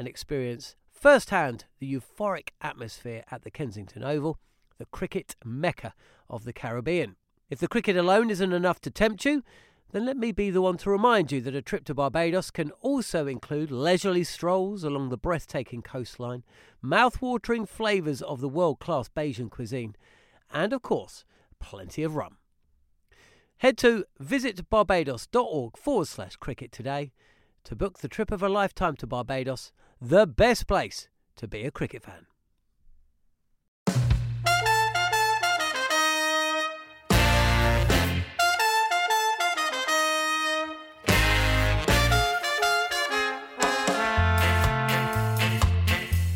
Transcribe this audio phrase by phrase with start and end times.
[0.00, 4.38] and experience firsthand the euphoric atmosphere at the Kensington Oval,
[4.78, 5.92] the cricket mecca
[6.30, 7.16] of the Caribbean.
[7.50, 9.42] If the cricket alone isn't enough to tempt you,
[9.92, 12.70] then let me be the one to remind you that a trip to Barbados can
[12.80, 16.44] also include leisurely strolls along the breathtaking coastline,
[16.80, 19.96] mouth-watering flavours of the world-class Bajan cuisine,
[20.50, 21.26] and of course,
[21.58, 22.38] plenty of rum.
[23.58, 27.12] Head to visitbarbados.org forward slash cricket today
[27.64, 31.70] to book the trip of a lifetime to Barbados, the best place to be a
[31.70, 32.26] cricket fan.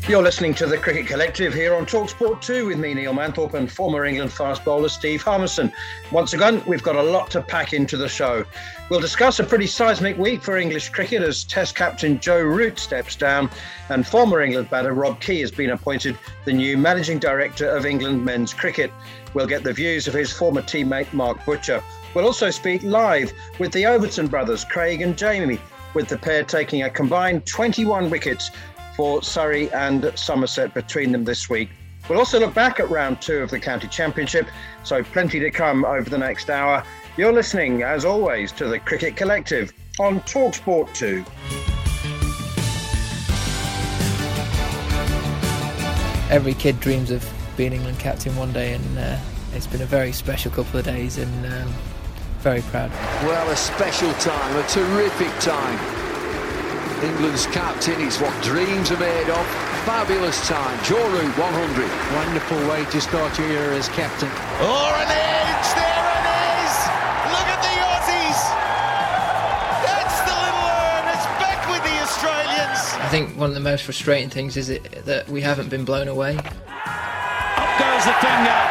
[0.07, 3.71] You're listening to the Cricket Collective here on Talksport 2 with me, Neil Manthorpe, and
[3.71, 5.73] former England fast bowler Steve Harmison.
[6.11, 8.45] Once again, we've got a lot to pack into the show.
[8.87, 13.15] We'll discuss a pretty seismic week for English cricket as Test captain Joe Root steps
[13.15, 13.49] down
[13.89, 18.23] and former England batter Rob Key has been appointed the new managing director of England
[18.23, 18.91] men's cricket.
[19.33, 21.83] We'll get the views of his former teammate Mark Butcher.
[22.13, 25.59] We'll also speak live with the Overton brothers, Craig and Jamie,
[25.95, 28.51] with the pair taking a combined 21 wickets
[28.95, 31.69] for Surrey and Somerset between them this week.
[32.07, 34.47] We'll also look back at round two of the county championship,
[34.83, 36.83] so plenty to come over the next hour.
[37.17, 41.25] You're listening, as always, to the Cricket Collective on Talksport 2.
[46.29, 49.17] Every kid dreams of being England captain one day, and uh,
[49.53, 51.73] it's been a very special couple of days, and um,
[52.39, 52.91] very proud.
[53.23, 56.14] Well, a special time, a terrific time.
[57.03, 57.99] England's captain.
[58.01, 59.45] It's what dreams are made of.
[59.83, 60.77] Fabulous time.
[60.83, 62.15] Joe Root, 100.
[62.15, 64.29] Wonderful way to start your year as captain.
[64.61, 65.67] Oh, an edge!
[65.75, 66.27] There it
[66.63, 66.73] is!
[67.35, 68.39] Look at the Aussies!
[69.83, 71.05] That's the little urn.
[71.11, 72.79] It's back with the Australians.
[73.03, 76.07] I think one of the most frustrating things is it, that we haven't been blown
[76.07, 76.37] away.
[76.37, 78.61] Up goes the finger,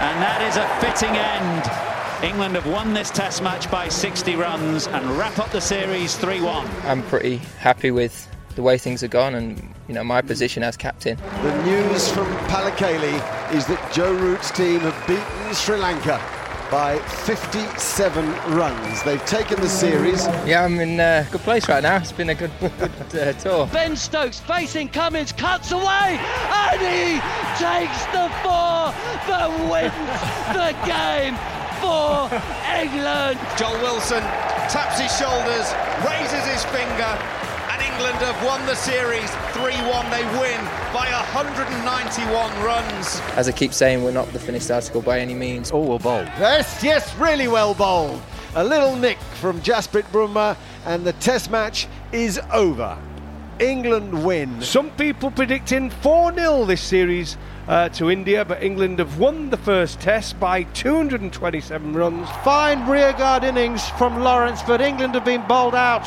[0.00, 1.91] and that is a fitting end.
[2.22, 6.84] England have won this Test match by 60 runs and wrap up the series 3-1.
[6.84, 10.76] I'm pretty happy with the way things have gone and you know my position as
[10.76, 11.16] captain.
[11.16, 16.20] The news from Pallekele is that Joe Root's team have beaten Sri Lanka
[16.70, 19.02] by 57 runs.
[19.02, 20.26] They've taken the series.
[20.46, 21.96] Yeah, I'm in a good place right now.
[21.96, 23.66] It's been a good, good uh, tour.
[23.66, 27.20] Ben Stokes facing Cummins, cuts away, and he
[27.58, 28.94] takes the four
[29.26, 32.30] that wins the game for
[32.78, 33.38] England.
[33.58, 34.22] Joel Wilson
[34.70, 35.66] taps his shoulders,
[36.06, 37.10] raises his finger,
[37.74, 40.08] and England have won the series 3-1.
[40.14, 40.60] They win
[40.94, 43.20] by 191 runs.
[43.36, 45.72] As I keep saying, we're not the finished article by any means.
[45.72, 46.28] Oh, well bowled.
[46.38, 48.22] Yes, yes, really well bowled.
[48.54, 50.56] A little nick from Jasprit Bumrah,
[50.86, 52.96] and the Test match is over.
[53.60, 54.60] England win.
[54.60, 57.36] Some people predicting 4 0 this series
[57.68, 62.28] uh, to India, but England have won the first test by 227 runs.
[62.42, 66.06] Fine rearguard innings from Lawrence, but England have been bowled out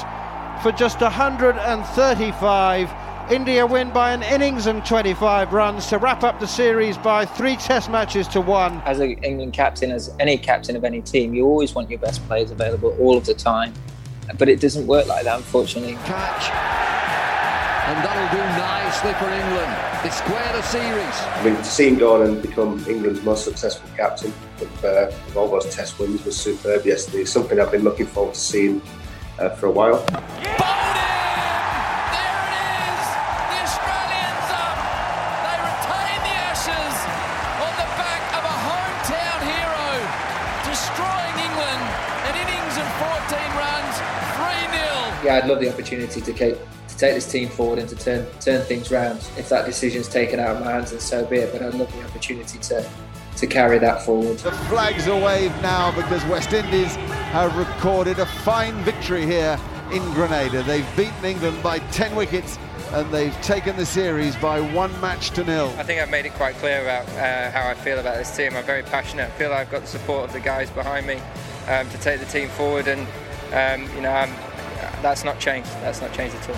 [0.61, 2.91] for just 135.
[3.31, 7.55] India win by an innings and 25 runs to wrap up the series by three
[7.55, 8.79] test matches to one.
[8.85, 12.25] As an England captain, as any captain of any team, you always want your best
[12.27, 13.73] players available all of the time.
[14.37, 15.95] But it doesn't work like that, unfortunately.
[16.05, 17.04] Catch.
[17.95, 19.71] And that'll do nicely for England.
[20.03, 21.15] They square the series.
[21.39, 25.07] I mean, to see him go on and become England's most successful captain of, uh,
[25.07, 27.21] of all those Test wins was superb yesterday.
[27.21, 28.81] It's something I've been looking forward to seeing
[29.39, 30.05] uh, for a while.
[45.23, 46.55] Yeah, I'd love the opportunity to take,
[46.95, 49.17] to to take this team forward and to turn turn things round.
[49.37, 51.51] If that decision's taken out of my hands, then so be it.
[51.51, 52.87] But I'd love the opportunity to
[53.37, 54.37] to carry that forward.
[54.39, 56.95] The flags are waved now because West Indies
[57.35, 59.59] have recorded a fine victory here
[59.91, 60.63] in Grenada.
[60.63, 62.57] They've beaten England by 10 wickets
[62.93, 65.73] and they've taken the series by one match to nil.
[65.77, 68.55] I think I've made it quite clear about uh, how I feel about this team.
[68.55, 69.25] I'm very passionate.
[69.25, 71.21] I feel I've got the support of the guys behind me
[71.67, 73.01] um, to take the team forward, and
[73.51, 74.31] um, you know I'm,
[75.01, 75.69] that's not changed.
[75.81, 76.55] That's not changed at all.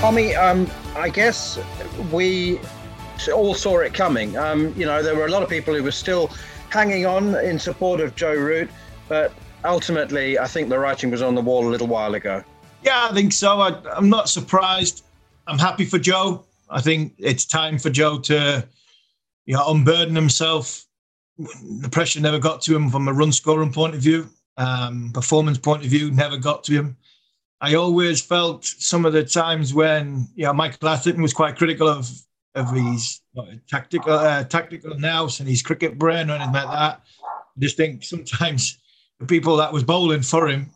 [0.00, 1.58] Tommy, um, I guess
[2.10, 2.58] we
[3.32, 4.36] all saw it coming.
[4.36, 6.30] Um, you know, there were a lot of people who were still
[6.70, 8.70] hanging on in support of Joe Root,
[9.08, 9.32] but
[9.64, 12.42] ultimately, I think the writing was on the wall a little while ago.
[12.82, 13.60] Yeah, I think so.
[13.60, 15.04] I, I'm not surprised.
[15.46, 16.44] I'm happy for Joe.
[16.68, 18.66] I think it's time for Joe to,
[19.46, 20.84] you know, unburden himself.
[21.38, 25.58] The pressure never got to him from a run scoring point of view, um, performance
[25.58, 26.96] point of view, never got to him.
[27.60, 31.88] I always felt some of the times when, you know, Michael Atherton was quite critical
[31.88, 32.10] of
[32.54, 33.22] of his
[33.66, 37.00] tactical uh, tactical nous and his cricket brain or anything like that.
[37.02, 38.78] I just think sometimes
[39.20, 40.70] the people that was bowling for him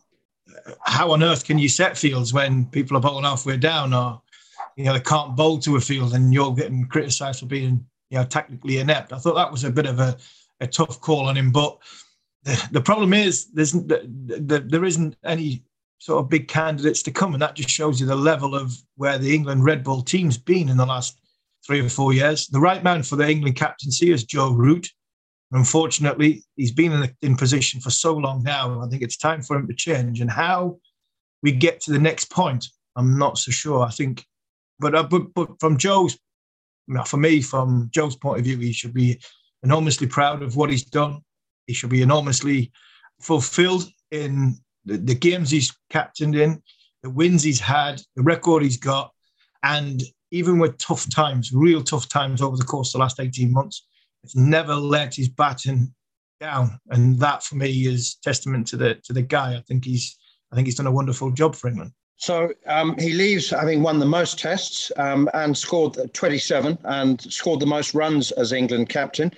[0.83, 4.21] how on earth can you set fields when people are bowling halfway down or
[4.75, 8.17] you know they can't bowl to a field and you're getting criticised for being you
[8.17, 9.13] know technically inept?
[9.13, 10.17] I thought that was a bit of a,
[10.59, 11.77] a tough call on him, but
[12.71, 15.63] the, problem is there's the, the, there isn't any
[15.99, 19.17] sort of big candidates to come, and that just shows you the level of where
[19.17, 21.19] the England red ball team's been in the last
[21.65, 22.47] three or four years.
[22.47, 24.87] The right man for the England captaincy is Joe Root.
[25.51, 28.81] Unfortunately, he's been in, in position for so long now.
[28.81, 30.21] I think it's time for him to change.
[30.21, 30.77] And how
[31.41, 33.83] we get to the next point, I'm not so sure.
[33.83, 34.25] I think,
[34.79, 36.17] but uh, but, but from Joe's,
[37.05, 39.19] for me, from Joe's point of view, he should be
[39.63, 41.21] enormously proud of what he's done.
[41.67, 42.71] He should be enormously
[43.21, 46.61] fulfilled in the, the games he's captained in,
[47.03, 49.11] the wins he's had, the record he's got,
[49.63, 53.51] and even with tough times, real tough times over the course of the last 18
[53.51, 53.85] months,
[54.23, 55.93] has never let his batting
[56.39, 59.55] down, and that for me is testament to the to the guy.
[59.55, 60.17] I think he's
[60.51, 61.91] I think he's done a wonderful job for England.
[62.17, 67.59] So um, he leaves having won the most tests um, and scored 27 and scored
[67.59, 69.31] the most runs as England captain.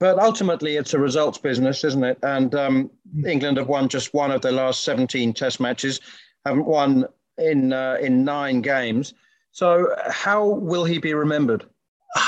[0.00, 2.18] But ultimately, it's a results business, isn't it?
[2.22, 2.90] And um,
[3.26, 6.00] England have won just one of their last 17 test matches,
[6.44, 7.06] haven't won
[7.38, 9.14] in uh, in nine games.
[9.50, 11.64] So, how will he be remembered?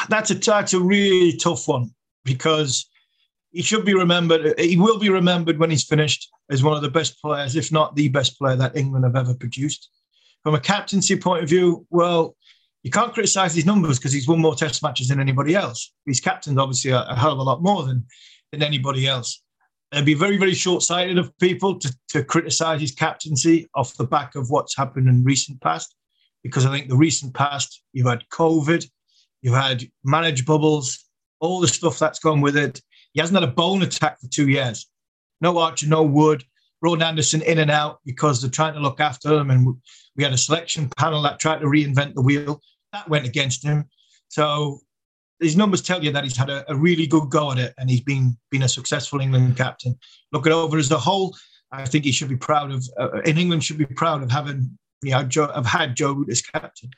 [0.08, 1.94] That's a that's a really tough one
[2.24, 2.88] because
[3.52, 4.58] he should be remembered.
[4.58, 7.94] He will be remembered when he's finished as one of the best players, if not
[7.94, 9.90] the best player that England have ever produced.
[10.42, 12.36] From a captaincy point of view, well,
[12.82, 15.92] you can't criticise his numbers because he's won more Test matches than anybody else.
[16.06, 18.06] He's captained obviously a, a hell of a lot more than
[18.52, 19.42] than anybody else.
[19.92, 24.34] It'd be very, very short-sighted of people to, to criticise his captaincy off the back
[24.34, 25.94] of what's happened in recent past,
[26.42, 28.88] because I think the recent past you've had COVID,
[29.42, 31.06] you've had managed bubbles,
[31.40, 32.80] all the stuff that's gone with it.
[33.12, 34.86] He hasn't had a bone attack for two years.
[35.40, 36.44] No Archer, no Wood.
[36.80, 39.50] Broad and Anderson in and out because they're trying to look after him.
[39.50, 39.76] And
[40.20, 42.60] we had a selection panel that tried to reinvent the wheel.
[42.92, 43.88] That went against him.
[44.28, 44.80] So
[45.40, 47.88] his numbers tell you that he's had a, a really good go at it and
[47.88, 49.98] he's been, been a successful England captain.
[50.30, 51.34] Look it over as a whole.
[51.72, 54.76] I think he should be proud of, uh, in England, should be proud of having,
[55.02, 56.90] you know, Joe, have had Joe Root as captain.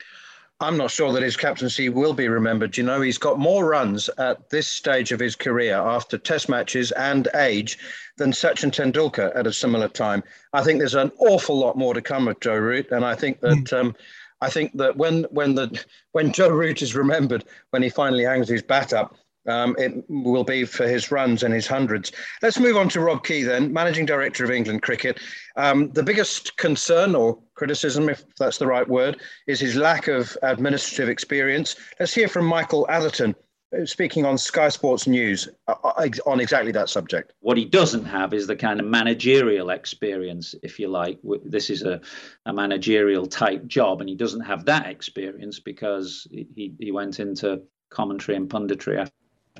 [0.63, 2.77] I'm not sure that his captaincy will be remembered.
[2.77, 6.91] You know, he's got more runs at this stage of his career after test matches
[6.93, 7.77] and age
[8.17, 10.23] than Sachin Tendulkar at a similar time.
[10.53, 13.41] I think there's an awful lot more to come with Joe Root, and I think
[13.41, 13.77] that mm.
[13.77, 13.95] um,
[14.39, 15.83] I think that when when the
[16.13, 19.15] when Joe Root is remembered when he finally hangs his bat up,
[19.47, 22.11] um, it will be for his runs and his hundreds.
[22.41, 25.19] Let's move on to Rob Key then, Managing Director of England Cricket.
[25.55, 30.37] Um, the biggest concern or criticism, if that's the right word, is his lack of
[30.41, 31.75] administrative experience.
[31.99, 33.35] Let's hear from Michael Atherton,
[33.77, 37.33] uh, speaking on Sky Sports News uh, uh, on exactly that subject.
[37.41, 41.19] What he doesn't have is the kind of managerial experience, if you like.
[41.43, 41.99] This is a,
[42.45, 47.61] a managerial type job, and he doesn't have that experience because he, he went into
[47.89, 48.99] commentary and punditry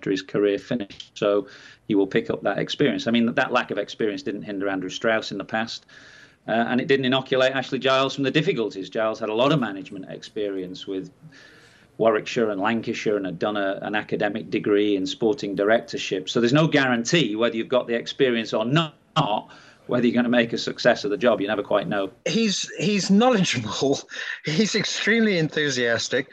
[0.04, 1.18] after his career finished.
[1.18, 1.48] So
[1.88, 3.08] he will pick up that experience.
[3.08, 5.86] I mean, that lack of experience didn't hinder Andrew Strauss in the past.
[6.46, 8.90] Uh, and it didn't inoculate Ashley Giles from the difficulties.
[8.90, 11.10] Giles had a lot of management experience with
[11.98, 16.28] Warwickshire and Lancashire and had done a, an academic degree in sporting directorship.
[16.28, 18.94] So there's no guarantee whether you've got the experience or not,
[19.88, 21.40] whether you're going to make a success of the job.
[21.40, 22.12] You never quite know.
[22.26, 24.02] He's he's knowledgeable.
[24.46, 26.28] He's extremely enthusiastic.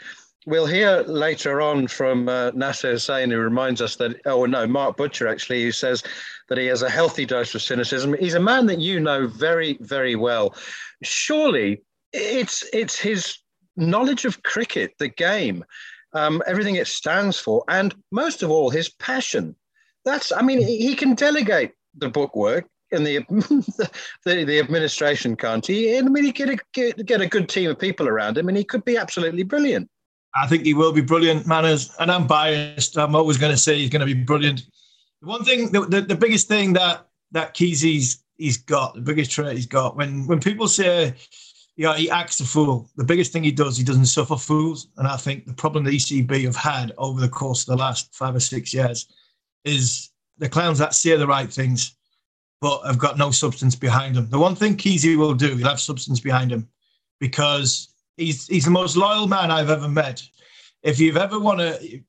[0.47, 4.97] We'll hear later on from uh, Nasser Hussain, who reminds us that, oh no, Mark
[4.97, 6.03] Butcher actually, who says
[6.49, 8.15] that he has a healthy dose of cynicism.
[8.15, 10.55] He's a man that you know very, very well.
[11.03, 11.83] Surely
[12.13, 13.39] it's it's his
[13.77, 15.65] knowledge of cricket, the game,
[16.15, 19.55] um, everything it stands for, and most of all, his passion.
[20.05, 23.19] That's, I mean, he can delegate the bookwork and the
[24.25, 25.99] the, the administration, can't he?
[25.99, 28.85] I mean, he get, get a good team of people around him, and he could
[28.85, 29.89] be absolutely brilliant.
[30.35, 32.97] I think he will be brilliant, Manners, and I'm biased.
[32.97, 34.63] I'm always going to say he's going to be brilliant.
[35.23, 39.31] The one thing, the, the, the biggest thing that that Keezy's he's got, the biggest
[39.31, 41.15] trait he's got, when when people say
[41.81, 42.91] yeah, he acts a fool.
[42.97, 44.89] The biggest thing he does, he doesn't suffer fools.
[44.99, 48.15] And I think the problem the ECB have had over the course of the last
[48.15, 49.07] five or six years
[49.65, 51.97] is the clowns that say the right things,
[52.61, 54.29] but have got no substance behind them.
[54.29, 56.69] The one thing Keezy will do, he'll have substance behind him
[57.19, 57.90] because
[58.21, 60.23] he's he's the most loyal man I've ever met.
[60.83, 62.01] If you've ever want to,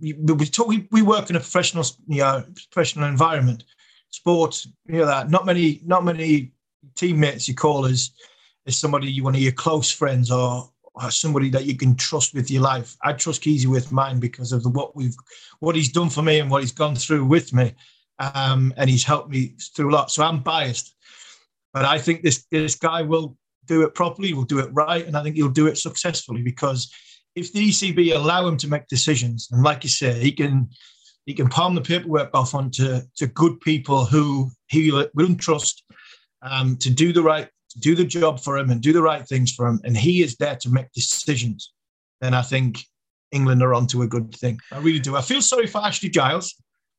[0.00, 0.12] we
[0.46, 3.64] talk, we, work in a professional, you know, professional environment,
[4.10, 5.30] sports, you know that.
[5.30, 6.52] Not many, not many
[6.96, 8.10] teammates you call as
[8.66, 12.34] as somebody you want to your close friends or, or, somebody that you can trust
[12.34, 12.96] with your life.
[13.02, 15.16] I trust Keezy with mine because of the, what we've
[15.60, 17.74] what he's done for me and what he's gone through with me,
[18.18, 20.10] um, and he's helped me through a lot.
[20.10, 20.94] So I'm biased,
[21.72, 23.36] but I think this this guy will
[23.68, 24.32] do it properly.
[24.32, 26.92] Will do it right, and I think he'll do it successfully because
[27.36, 30.68] if the ECB allow him to make decisions, and like you say, he can
[31.26, 35.84] he can palm the paperwork off onto to good people who he will trust
[36.42, 37.48] um, to do the right
[37.80, 40.36] do the job for him and do the right things for him, and he is
[40.36, 41.72] there to make decisions,
[42.20, 42.84] then I think
[43.30, 44.58] England are onto a good thing.
[44.72, 45.16] I really do.
[45.16, 46.54] I feel sorry for Ashley Giles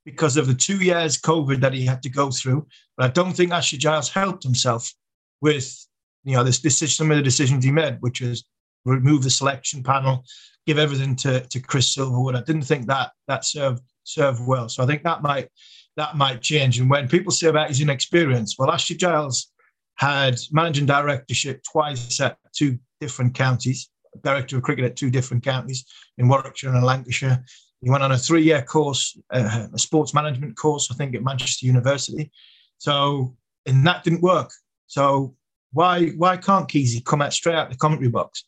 [0.05, 3.33] because of the two years COVID that he had to go through, but I don't
[3.33, 4.93] think Ashley Giles helped himself
[5.41, 5.75] with
[6.23, 8.43] you know this decision, some of the decisions he made, which is
[8.85, 10.23] remove the selection panel,
[10.65, 12.35] give everything to, to Chris Silverwood.
[12.35, 14.69] I didn't think that that served served well.
[14.69, 15.49] So I think that might
[15.97, 16.79] that might change.
[16.79, 19.51] And when people say about his inexperience, well, Ashley Giles
[19.95, 23.89] had managing directorship twice at two different counties,
[24.23, 25.85] director of cricket at two different counties
[26.17, 27.43] in Warwickshire and Lancashire.
[27.81, 31.23] He went on a three year course, uh, a sports management course, I think, at
[31.23, 32.31] Manchester University.
[32.77, 33.35] So,
[33.65, 34.51] and that didn't work.
[34.87, 35.35] So,
[35.71, 38.43] why why can't Keezy come out straight out the commentary box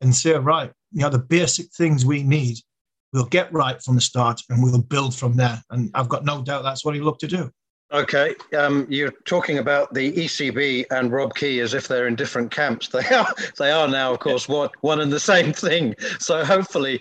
[0.00, 2.58] and say, right, you know, the basic things we need,
[3.12, 5.62] we'll get right from the start and we'll build from there.
[5.70, 7.50] And I've got no doubt that's what he looked to do.
[7.92, 12.50] Okay, um, you're talking about the ECB and Rob Key as if they're in different
[12.50, 12.88] camps.
[12.92, 13.32] They are.
[13.58, 15.94] They are now, of course, one, one and the same thing.
[16.18, 17.00] So hopefully,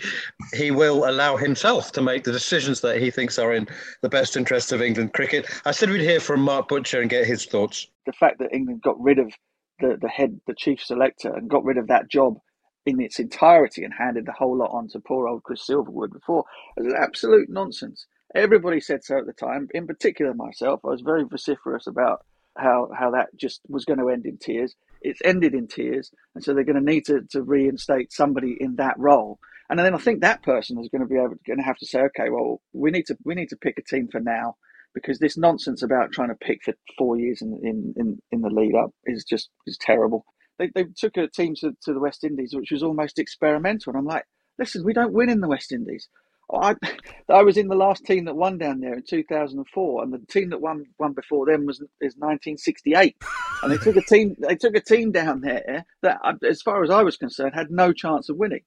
[0.54, 3.68] he will allow himself to make the decisions that he thinks are in
[4.04, 5.48] the best interest of England cricket.
[5.66, 7.88] I said we'd hear from Mark Butcher and get his thoughts.
[8.06, 9.34] The fact that England got rid of
[9.80, 12.38] the the head, the chief selector, and got rid of that job
[12.86, 16.46] in its entirety and handed the whole lot on to poor old Chris Silverwood before
[16.78, 18.06] was absolute nonsense.
[18.36, 20.82] Everybody said so at the time, in particular myself.
[20.84, 22.26] I was very vociferous about
[22.58, 24.76] how, how that just was going to end in tears.
[25.02, 28.76] It's ended in tears, and so they're going to need to, to reinstate somebody in
[28.76, 29.40] that role.
[29.70, 31.86] And then I think that person is going to be able going to have to
[31.86, 34.56] say, okay, well, we need to we need to pick a team for now
[34.96, 38.50] because this nonsense about trying to pick for four years in in, in, in the
[38.50, 40.26] lead up is just is terrible.
[40.58, 44.00] They, they took a team to, to the West Indies, which was almost experimental, and
[44.00, 44.24] I'm like,
[44.58, 46.08] listen, we don't win in the West Indies.
[46.52, 46.76] I
[47.30, 50.50] I was in the last team that won down there in 2004, and the team
[50.50, 53.16] that won won before them was is 1968.
[53.64, 56.90] And they took a team they took a team down there that, as far as
[56.90, 58.64] I was concerned, had no chance of winning,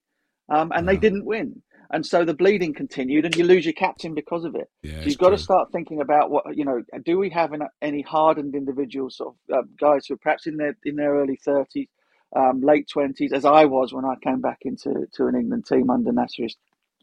[0.49, 1.63] um, and they didn't win.
[1.91, 4.69] And so the bleeding continued, and you lose your captain because of it.
[4.83, 5.37] Yeah, so you've got true.
[5.37, 6.83] to start thinking about what you know.
[7.05, 10.77] Do we have any hardened individuals, sort of uh, guys who are perhaps in their
[10.85, 11.89] in their early 30s,
[12.37, 15.89] um, late 20s, as I was when I came back into to an England team
[15.89, 16.47] under Nasser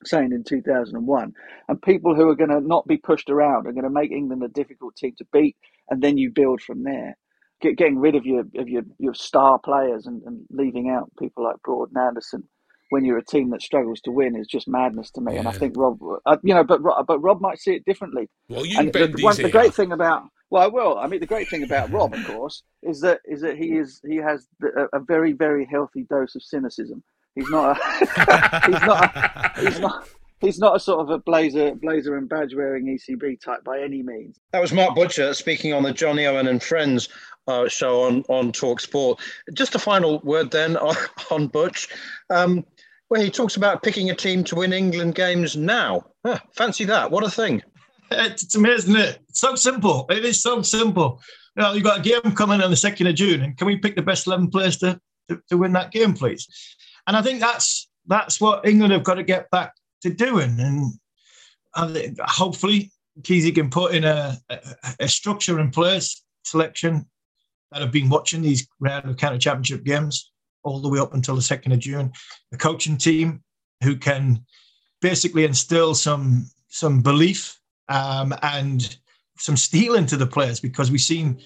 [0.02, 1.34] Hussain in 2001,
[1.68, 4.44] and people who are going to not be pushed around are going to make England
[4.44, 5.56] a difficult team to beat,
[5.90, 7.18] and then you build from there.
[7.60, 11.44] Get, getting rid of your of your, your star players and, and leaving out people
[11.44, 12.44] like Broad and Anderson
[12.90, 15.34] when you're a team that struggles to win is just madness to me.
[15.34, 15.40] Yeah.
[15.40, 18.30] And I think Rob, uh, you know, but but Rob might see it differently.
[18.50, 20.98] Well, you and the, one, the great thing about well, I will.
[20.98, 24.00] I mean, the great thing about Rob, of course, is that is that he is
[24.08, 27.04] he has a, a very very healthy dose of cynicism.
[27.36, 27.78] He's not.
[27.78, 29.16] A, he's not.
[29.16, 30.08] A, he's not.
[30.42, 34.04] He's not a sort of a blazer, blazer and badge wearing ECB type by any
[34.04, 34.38] means.
[34.52, 37.10] That was Mark Butcher speaking on the Johnny Owen and Friends
[37.48, 39.20] uh, show on on Talk Sport.
[39.54, 40.96] Just a final word then on,
[41.32, 41.88] on Butch,
[42.30, 42.66] um,
[43.08, 46.06] where he talks about picking a team to win England games now.
[46.26, 47.12] Huh, fancy that!
[47.12, 47.62] What a thing!
[48.12, 49.20] It's amazing, isn't it?
[49.30, 50.06] It's so simple.
[50.10, 51.22] It is so simple.
[51.56, 53.78] You know, you've got a game coming on the second of June, and can we
[53.78, 56.48] pick the best eleven players to, to, to win that game, please?
[57.08, 60.60] And I think that's that's what England have got to get back to doing.
[60.60, 60.94] And,
[61.76, 64.60] and hopefully, Keezy can put in a, a,
[65.02, 67.06] a, structure in place, selection
[67.72, 70.32] that have been watching these round of county championship games
[70.66, 72.12] all the way up until the 2nd of June.
[72.52, 73.42] A coaching team
[73.84, 74.44] who can
[75.02, 78.98] basically instill some some belief um, and
[79.38, 81.40] some steel into the players because we've seen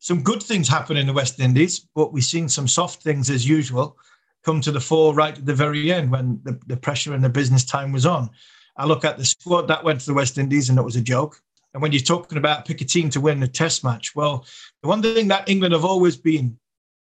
[0.00, 3.48] some good things happen in the West Indies, but we've seen some soft things as
[3.48, 3.96] usual
[4.42, 7.28] come to the fore right at the very end when the, the pressure and the
[7.28, 8.28] business time was on.
[8.76, 11.02] I look at the squad that went to the West Indies and it was a
[11.02, 11.40] joke.
[11.74, 14.44] And when you're talking about pick a team to win a test match, well,
[14.82, 16.58] the one thing that England have always been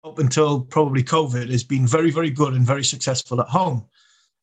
[0.05, 3.87] up until probably COVID has been very, very good and very successful at home.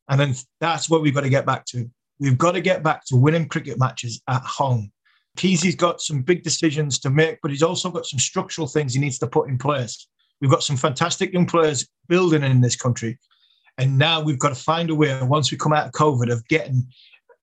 [0.09, 1.89] And then that's what we've got to get back to.
[2.19, 4.91] We've got to get back to winning cricket matches at home.
[5.37, 9.01] Keezy's got some big decisions to make, but he's also got some structural things he
[9.01, 10.07] needs to put in place.
[10.39, 13.17] We've got some fantastic young players building in this country.
[13.77, 16.47] And now we've got to find a way, once we come out of COVID, of
[16.47, 16.87] getting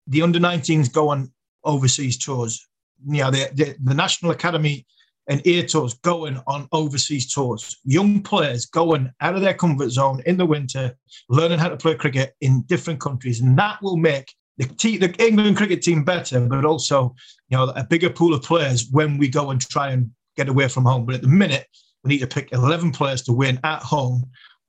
[0.06, 1.30] the under 19s going
[1.64, 2.66] overseas tours.
[3.06, 4.86] You know, the, the, the National Academy
[5.28, 7.78] and ear tours going on overseas tours.
[7.84, 10.96] Young players going out of their comfort zone in the winter,
[11.28, 13.40] learning how to play cricket in different countries.
[13.40, 17.14] And that will make the, te- the England cricket team better, but also,
[17.48, 20.68] you know, a bigger pool of players when we go and try and get away
[20.68, 21.06] from home.
[21.06, 21.66] But at the minute,
[22.04, 24.24] we need to pick 11 players to win at home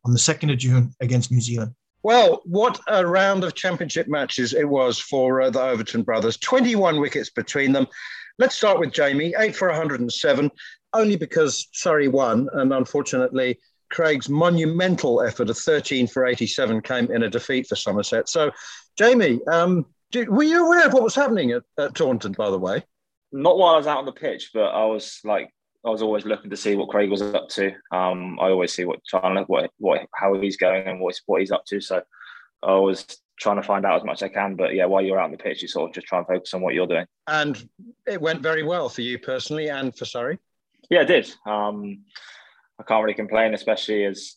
[0.06, 1.74] on the 2nd of June against New Zealand.
[2.04, 6.36] Well, what a round of championship matches it was for uh, the Overton brothers.
[6.38, 7.88] 21 wickets between them.
[8.40, 10.52] Let's start with Jamie, eight for 107,
[10.94, 12.50] only because Surrey won.
[12.54, 13.60] And unfortunately,
[13.92, 18.28] Craig's monumental effort of 13 for 87 came in a defeat for Somerset.
[18.28, 18.52] So,
[18.98, 22.58] Jamie, um, did, were you aware of what was happening at, at Taunton, by the
[22.58, 22.84] way?
[23.32, 25.50] Not while I was out on the pitch, but I was like
[25.86, 27.68] I was always looking to see what Craig was up to.
[27.92, 31.22] Um, I always see what trying to what what how he's going and what he's,
[31.26, 31.82] what he's up to.
[31.82, 32.04] So
[32.62, 33.06] I was
[33.40, 34.56] trying to find out as much as I can.
[34.56, 36.54] But yeah, while you're out on the pitch, you sort of just try and focus
[36.54, 37.06] on what you're doing.
[37.28, 37.68] And
[38.08, 40.40] it went very well for you personally and for Surrey.
[40.90, 41.34] Yeah, it did.
[41.46, 42.04] Um,
[42.80, 44.36] I can't really complain, especially as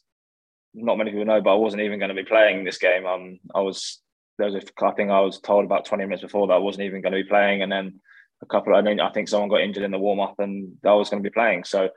[0.75, 3.07] not many people know, but I wasn't even going to be playing this game.
[3.07, 4.01] Um, I was
[4.39, 6.85] there was a, I think I was told about 20 minutes before that I wasn't
[6.85, 8.01] even going to be playing, and then
[8.43, 8.75] a couple.
[8.75, 11.23] I mean, I think someone got injured in the warm up, and I was going
[11.23, 11.65] to be playing.
[11.65, 11.89] So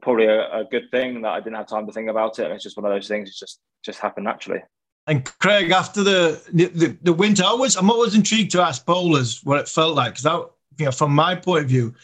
[0.00, 2.44] probably a, a, good thing that I didn't have time to think about it.
[2.44, 3.28] And it's just one of those things.
[3.28, 4.62] It just just happened naturally.
[5.06, 9.44] And Craig, after the the, the winter, I was I'm always intrigued to ask bowlers
[9.44, 11.94] what it felt like because that you know from my point of view.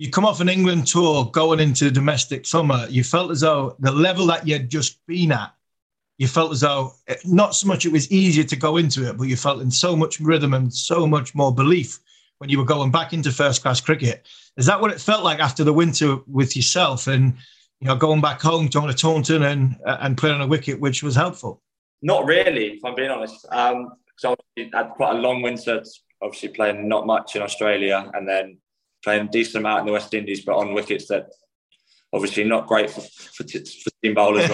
[0.00, 3.92] You come off an England tour going into domestic summer, you felt as though the
[3.92, 5.54] level that you'd just been at,
[6.18, 9.16] you felt as though eh, not so much it was easier to go into it,
[9.16, 12.00] but you felt in so much rhythm and so much more belief
[12.38, 14.26] when you were going back into first class cricket.
[14.56, 17.34] Is that what it felt like after the winter with yourself and
[17.80, 21.14] you know going back home to Taunton and and playing on a wicket, which was
[21.14, 21.62] helpful?
[22.04, 23.46] Not really, if I'm being honest.
[23.50, 25.82] Um, so I had quite a long winter,
[26.22, 28.58] obviously playing not much in Australia and then
[29.02, 31.30] playing a decent amount in the West Indies, but on wickets that
[32.12, 34.50] obviously not great for, for, for team bowlers.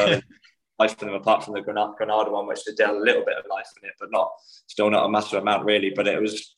[0.78, 3.44] life for them apart from the Grenada one, which they did a little bit of
[3.50, 4.30] life in it, but not
[4.68, 5.90] still not a massive amount really.
[5.90, 6.54] But it was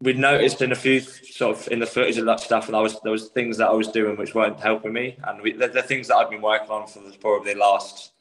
[0.00, 2.80] we'd noticed in a few sort of in the footage of that stuff, and I
[2.80, 5.66] was there was things that I was doing which weren't helping me, and we, the,
[5.66, 8.12] the things that I've been working on for the, probably the last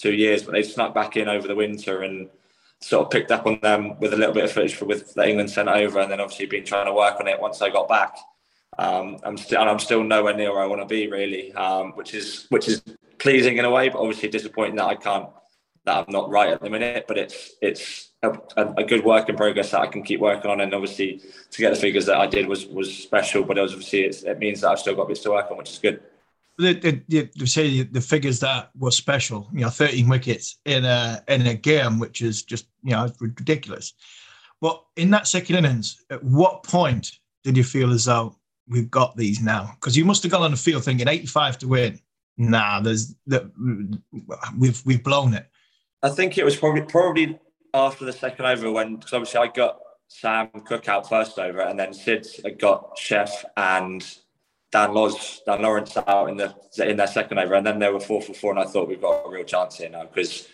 [0.00, 2.28] two years, but they snuck back in over the winter and
[2.80, 5.50] sort of picked up on them with a little bit of footage for, with England
[5.50, 8.16] sent over, and then obviously been trying to work on it once I got back.
[8.78, 11.92] Um, I'm still and I'm still nowhere near where I want to be really, um,
[11.92, 12.82] which is which is
[13.18, 15.28] pleasing in a way, but obviously disappointing that I can't
[15.84, 17.04] that I'm not right at the minute.
[17.06, 20.60] But it's it's a, a, good work in progress that I can keep working on.
[20.60, 23.44] And obviously, to get the figures that I did was was special.
[23.44, 26.00] But obviously, it means that I've still got bits to work on, which is good.
[26.60, 31.22] The, the, the, say the figures that were special, you know, 13 wickets in a
[31.28, 33.94] in a game, which is just you know ridiculous.
[34.60, 37.12] But in that second innings, at what point
[37.44, 38.36] did you feel as though
[38.68, 39.72] we've got these now?
[39.74, 42.00] Because you must have gone on the field thinking 85 to win.
[42.36, 43.50] Nah, there's that
[44.58, 45.46] we've we've blown it.
[46.02, 47.38] I think it was probably probably
[47.74, 51.78] after the second over when because obviously I got Sam Cook out first over, and
[51.78, 52.26] then Sid
[52.58, 54.04] got Chef and
[54.72, 58.00] Dan Laws, Dan Lawrence out in the in their second over, and then they were
[58.00, 60.48] four for four, and I thought we've got a real chance here now because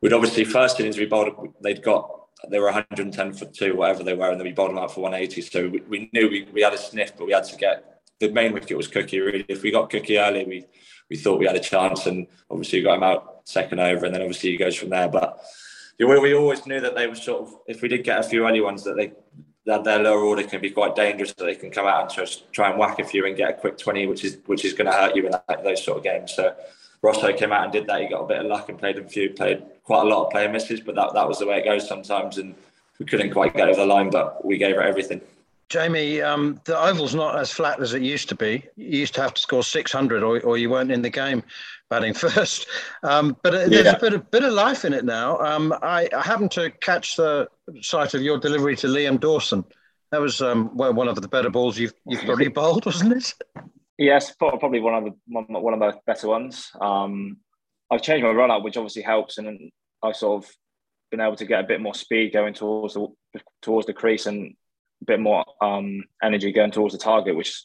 [0.00, 2.10] we'd obviously first innings we bowled they'd got
[2.50, 5.02] they were 110 for two, whatever they were, and then we bowled them out for
[5.02, 5.42] 180.
[5.42, 8.32] So we, we knew we, we had a sniff, but we had to get the
[8.32, 9.20] main wicket was Cookie.
[9.20, 10.66] Really, if we got Cookie early, we
[11.08, 14.14] we thought we had a chance, and obviously we got him out second over, and
[14.14, 15.40] then obviously he goes from there, but
[15.98, 18.46] we, we always knew that they were sort of, if we did get a few
[18.46, 19.12] early ones, that they
[19.66, 21.34] that their lower order can be quite dangerous.
[21.36, 23.54] So they can come out and just try and whack a few and get a
[23.54, 26.04] quick twenty, which is which is going to hurt you in that, those sort of
[26.04, 26.34] games.
[26.34, 26.54] So
[27.02, 28.00] Rosso came out and did that.
[28.00, 30.30] He got a bit of luck and played a few, played quite a lot of
[30.30, 32.38] player misses, but that that was the way it goes sometimes.
[32.38, 32.54] And
[32.98, 35.20] we couldn't quite get over the line, but we gave it everything.
[35.72, 38.62] Jamie, um, the oval's not as flat as it used to be.
[38.76, 41.42] You used to have to score 600 or, or you weren't in the game.
[41.88, 42.66] batting first.
[43.02, 45.38] Um, but uh, there's a bit of, bit of life in it now.
[45.38, 47.48] Um, I, I, happened to catch the
[47.80, 49.64] sight of your delivery to Liam Dawson.
[50.10, 53.32] That was um, well, one of the better balls you've, you've probably bowled, wasn't it?
[53.96, 56.70] Yes, probably one of the one, one of the better ones.
[56.78, 57.38] Um,
[57.90, 59.70] I've changed my run up, which obviously helps, and
[60.02, 60.50] I've sort of
[61.10, 63.08] been able to get a bit more speed going towards the
[63.62, 64.54] towards the crease and
[65.06, 67.62] bit more um, energy going towards the target, which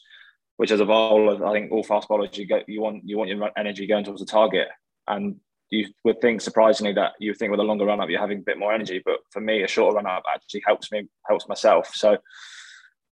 [0.56, 3.50] which as a bowler, I think all fast bowlers you you want you want your
[3.56, 4.68] energy going towards the target,
[5.06, 5.36] and
[5.70, 8.42] you would think surprisingly that you think with a longer run up you're having a
[8.42, 11.90] bit more energy, but for me a shorter run up actually helps me helps myself.
[11.94, 12.18] So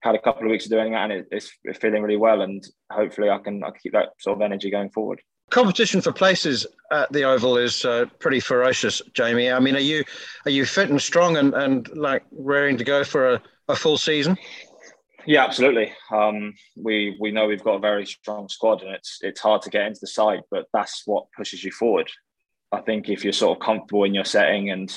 [0.01, 2.65] had a couple of weeks of doing that and it, it's, feeling really well, and
[2.91, 7.13] hopefully I can I keep that sort of energy going forward competition for places at
[7.13, 9.51] the Oval is uh, pretty ferocious, Jamie.
[9.51, 10.05] I mean, are you
[10.47, 13.99] are you fit and strong and, and like raring to go for a, a full
[13.99, 14.37] season?
[15.27, 15.93] Yeah, absolutely.
[16.11, 19.71] Um, we we know we've got a very strong squad, and it's it's hard to
[19.71, 22.11] get into the side, but that's what pushes you forward.
[22.73, 24.95] I think if you're sort of comfortable in your setting and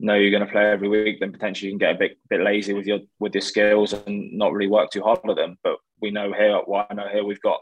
[0.00, 2.40] know you're going to play every week, then potentially you can get a bit bit
[2.40, 5.56] lazy with your with your skills and not really work too hard at them.
[5.62, 7.60] But we know here, well, I know here we've got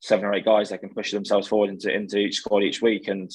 [0.00, 3.08] seven or eight guys that can push themselves forward into into each squad each week.
[3.08, 3.30] And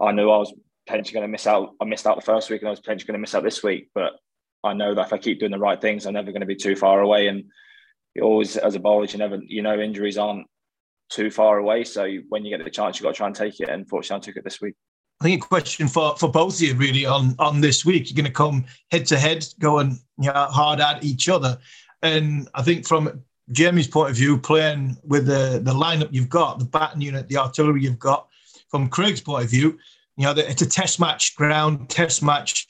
[0.00, 0.54] I knew I was
[0.86, 1.70] potentially going to miss out.
[1.80, 3.62] I missed out the first week, and I was potentially going to miss out this
[3.62, 3.88] week.
[3.94, 4.12] But
[4.62, 6.56] I know that if I keep doing the right things, I'm never going to be
[6.56, 7.28] too far away.
[7.28, 7.44] And
[8.20, 10.46] always, as a bowler, you never, you know, injuries aren't
[11.10, 11.84] too far away.
[11.84, 13.68] So when you get the chance, you've got to try and take it.
[13.68, 14.74] And fortunately, I took it this week.
[15.20, 18.08] I think a question for, for both of you really on, on this week.
[18.08, 21.58] You're going to come head to head, going you know, hard at each other.
[22.02, 26.58] And I think from Jamie's point of view, playing with the, the lineup you've got,
[26.58, 28.28] the batting unit, the artillery you've got,
[28.70, 29.78] from Craig's point of view,
[30.16, 32.68] you know, it's a test match ground, test match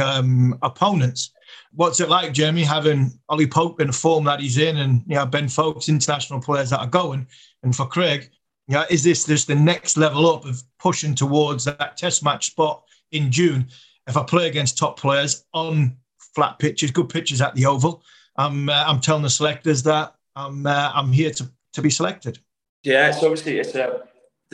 [0.00, 1.32] um, opponents.
[1.72, 5.16] What's it like, Jeremy, having Ollie Pope in the form that he's in and, you
[5.16, 7.26] know, Ben Foakes, international players that are going?
[7.62, 8.30] And for Craig,
[8.68, 12.46] you know, is this just the next level up of pushing towards that test match
[12.46, 13.66] spot in June?
[14.06, 15.96] If I play against top players on
[16.34, 18.02] flat pitches, good pitches at the Oval,
[18.36, 22.38] I'm uh, I'm telling the selectors that I'm uh, I'm here to to be selected.
[22.82, 24.02] Yeah, it's obviously it's a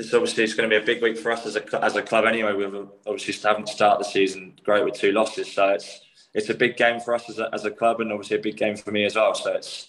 [0.01, 2.03] this obviously it's going to be a big week for us as a as a
[2.03, 2.55] club anyway.
[2.55, 6.01] We've obviously haven't started the season great with two losses, so it's
[6.33, 8.57] it's a big game for us as a, as a club and obviously a big
[8.57, 9.35] game for me as well.
[9.35, 9.89] So it's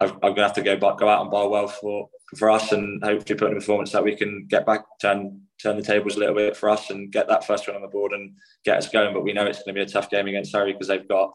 [0.00, 2.72] I'm, going to have to go back, go out and bowl well for for us
[2.72, 6.16] and hopefully put in a performance that we can get back turn turn the tables
[6.16, 8.32] a little bit for us and get that first one on the board and
[8.64, 9.12] get us going.
[9.12, 11.32] But we know it's going to be a tough game against Surrey because they've got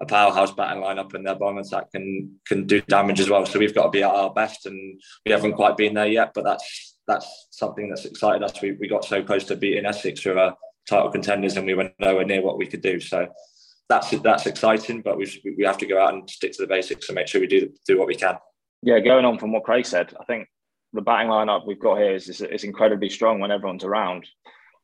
[0.00, 3.44] a powerhouse batting lineup and their bowling attack can can do damage as well.
[3.46, 6.32] So we've got to be at our best, and we haven't quite been there yet.
[6.34, 8.60] But that's that's something that's excited us.
[8.60, 10.56] We, we got so close to beating Essex, who are
[10.88, 13.00] title contenders, and we were nowhere near what we could do.
[13.00, 13.28] So
[13.88, 15.02] that's that's exciting.
[15.02, 17.40] But we we have to go out and stick to the basics and make sure
[17.40, 18.36] we do do what we can.
[18.82, 20.48] Yeah, going on from what Craig said, I think
[20.92, 24.26] the batting lineup we've got here is, is, is incredibly strong when everyone's around.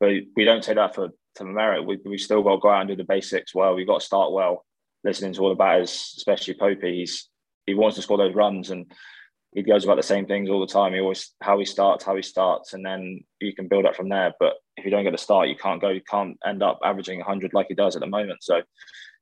[0.01, 1.87] But we don't take that for to merit.
[1.87, 3.75] We we still got to go out and do the basics well.
[3.75, 4.65] We've got to start well
[5.05, 7.29] listening to all the batters, especially Popey, he's
[7.67, 8.91] he wants to score those runs and
[9.53, 10.95] he goes about the same things all the time.
[10.95, 14.09] He always how he starts, how he starts, and then you can build up from
[14.09, 14.33] there.
[14.41, 15.91] But if you don't get the start, you can't go.
[15.91, 18.43] You can't end up averaging 100 like he does at the moment.
[18.43, 18.63] So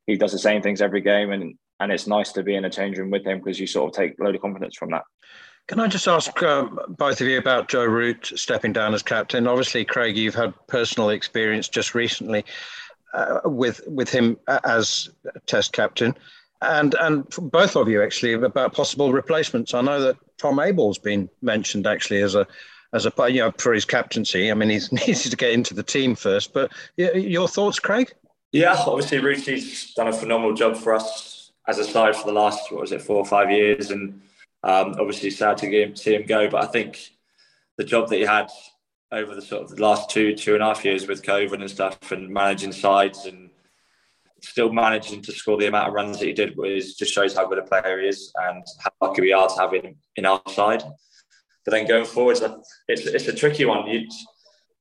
[0.06, 2.70] he does the same things every game, and and it's nice to be in a
[2.70, 5.02] change room with him because you sort of take a load of confidence from that.
[5.66, 9.46] Can I just ask um, both of you about Joe Root stepping down as captain?
[9.46, 12.44] Obviously, Craig, you've had personal experience just recently
[13.14, 15.10] uh, with with him as
[15.46, 16.14] Test captain,
[16.62, 19.74] and and both of you actually about possible replacements.
[19.74, 22.46] I know that Tom Abell's been mentioned actually as a
[22.92, 24.50] as a you know for his captaincy.
[24.50, 26.52] I mean, he needs to get into the team first.
[26.52, 28.12] But your thoughts, Craig?
[28.52, 32.72] Yeah, obviously Ruthie's done a phenomenal job for us as a side for the last
[32.72, 34.20] what was it four or five years, and
[34.64, 36.48] um, obviously sad to see him go.
[36.48, 37.10] But I think
[37.78, 38.50] the job that he had
[39.12, 41.70] over the sort of the last two two and a half years with COVID and
[41.70, 43.49] stuff, and managing sides and
[44.42, 47.46] still managing to score the amount of runs that he did was just shows how
[47.46, 50.42] good a player he is and how lucky we are to have him in our
[50.48, 50.82] side.
[51.64, 52.38] But then going forward,
[52.88, 53.86] it's it's a tricky one.
[53.86, 54.10] You'd,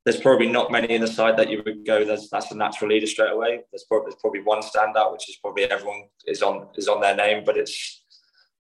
[0.05, 2.05] there's probably not many in the side that you would go.
[2.05, 3.59] There's that's a natural leader straight away.
[3.71, 7.15] There's probably, there's probably one standout, which is probably everyone is on is on their
[7.15, 7.43] name.
[7.45, 8.03] But it's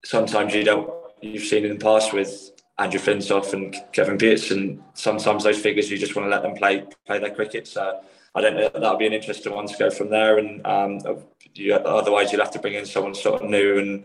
[0.05, 0.89] sometimes you don't.
[1.21, 4.81] You've seen in the past with Andrew Flintoff and Kevin Pietersen.
[4.95, 7.67] Sometimes those figures you just want to let them play play their cricket.
[7.67, 8.01] So
[8.35, 8.69] I don't know.
[8.69, 10.39] That'll be an interesting one to go from there.
[10.39, 10.99] And um,
[11.55, 14.05] you, otherwise, you'll have to bring in someone sort of new and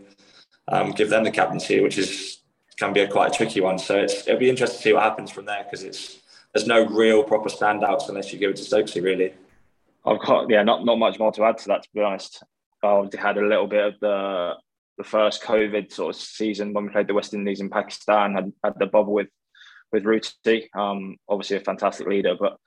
[0.68, 2.38] um, give them the captaincy, which is
[2.76, 3.78] can be a quite a tricky one.
[3.78, 6.18] So it'll be interesting to see what happens from there because it's
[6.54, 9.34] there's no real proper standouts unless you give it to Stokesy, really.
[10.04, 11.82] I've got yeah, not not much more to add to that.
[11.82, 12.42] To be honest,
[12.82, 14.54] I've had a little bit of the
[14.96, 18.52] the first COVID sort of season when we played the West Indies in Pakistan, had,
[18.62, 19.28] had the bubble with
[19.92, 20.70] with Rooty.
[20.74, 22.58] Um, obviously a fantastic leader, but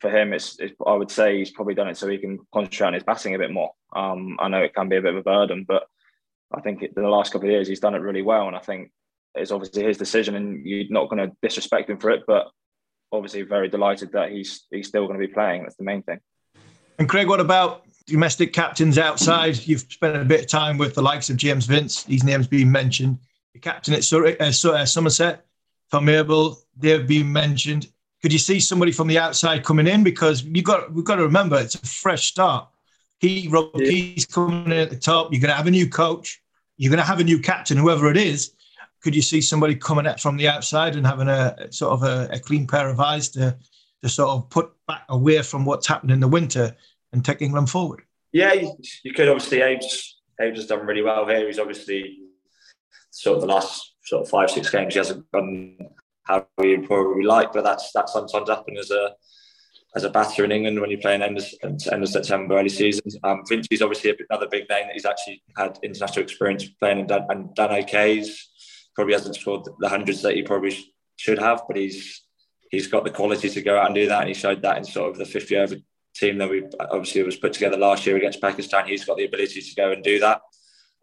[0.00, 2.86] for him, it's, it's, I would say he's probably done it so he can concentrate
[2.88, 3.70] on his batting a bit more.
[3.94, 5.84] Um, I know it can be a bit of a burden, but
[6.52, 8.60] I think in the last couple of years he's done it really well, and I
[8.60, 8.90] think
[9.34, 12.22] it's obviously his decision, and you're not going to disrespect him for it.
[12.26, 12.46] But
[13.12, 15.62] obviously, very delighted that he's he's still going to be playing.
[15.62, 16.20] That's the main thing.
[16.98, 19.66] And Craig, what about domestic captains outside?
[19.66, 22.04] You've spent a bit of time with the likes of James Vince.
[22.04, 23.18] These names being mentioned.
[23.52, 25.46] The captain at Surrey, uh, uh Somerset,
[25.90, 27.88] Tom Abell, they've been mentioned.
[28.24, 30.02] Could you see somebody from the outside coming in?
[30.02, 32.66] Because you got we've got to remember it's a fresh start.
[33.18, 33.90] He Rob yeah.
[33.90, 35.30] Key's coming in at the top.
[35.30, 36.40] You're going to have a new coach.
[36.78, 38.54] You're going to have a new captain, whoever it is.
[39.02, 42.30] Could you see somebody coming out from the outside and having a sort of a,
[42.32, 43.58] a clean pair of eyes to
[44.02, 46.74] to sort of put back away from what's happened in the winter
[47.12, 48.04] and take England forward?
[48.32, 51.46] Yeah, you, you could obviously Abe's Abe's has done really well here.
[51.46, 52.20] He's obviously
[53.10, 55.76] sort of the last sort of five six games he hasn't done
[56.24, 59.14] how we probably like, but that's that sometimes happens as a
[59.96, 62.68] as a batter in England when you play in end of, end of September, early
[62.68, 63.04] season.
[63.22, 67.26] Um, Vincey's obviously another big name that he's actually had international experience playing, and Dan,
[67.28, 68.50] and O'Kay's
[68.94, 70.76] probably hasn't scored the hundreds that he probably
[71.16, 72.22] should have, but he's
[72.70, 74.84] he's got the quality to go out and do that, and he showed that in
[74.84, 75.76] sort of the 50 over
[76.14, 78.86] team that we obviously was put together last year against Pakistan.
[78.86, 80.40] He's got the ability to go and do that.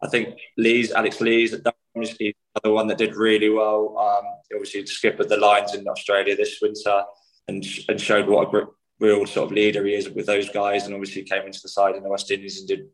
[0.02, 1.54] I think Lees, Alex Lees,
[1.94, 3.96] he's the one that did really well.
[3.98, 4.24] Um,
[4.54, 7.02] obviously, skippered the Lions in Australia this winter
[7.48, 8.66] and and showed what a
[9.00, 10.84] real sort of leader he is with those guys.
[10.84, 12.86] And obviously, came into the side in the West Indies and did.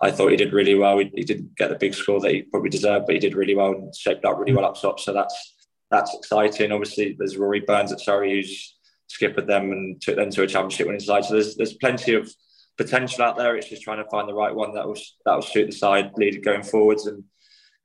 [0.00, 0.98] I thought he did really well.
[0.98, 3.54] He, he didn't get the big score that he probably deserved, but he did really
[3.54, 5.00] well and shaped up really well up top.
[5.00, 5.54] So that's
[5.90, 6.72] that's exciting.
[6.72, 8.74] Obviously, there's Rory Burns at Surrey who's
[9.08, 11.24] skippered them and took them to a championship winning side.
[11.24, 12.30] So there's there's plenty of
[12.76, 13.56] potential out there.
[13.56, 16.12] It's just trying to find the right one that will that will suit the side,
[16.16, 17.24] leader going forwards, and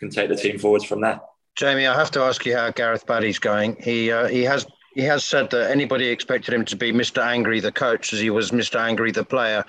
[0.02, 1.22] can take the team forwards from there.
[1.56, 3.78] Jamie, I have to ask you how Gareth Batty's going.
[3.82, 7.24] He uh, he has he has said that anybody expected him to be Mr.
[7.24, 8.80] Angry, the coach, as he was Mr.
[8.80, 9.64] Angry, the player,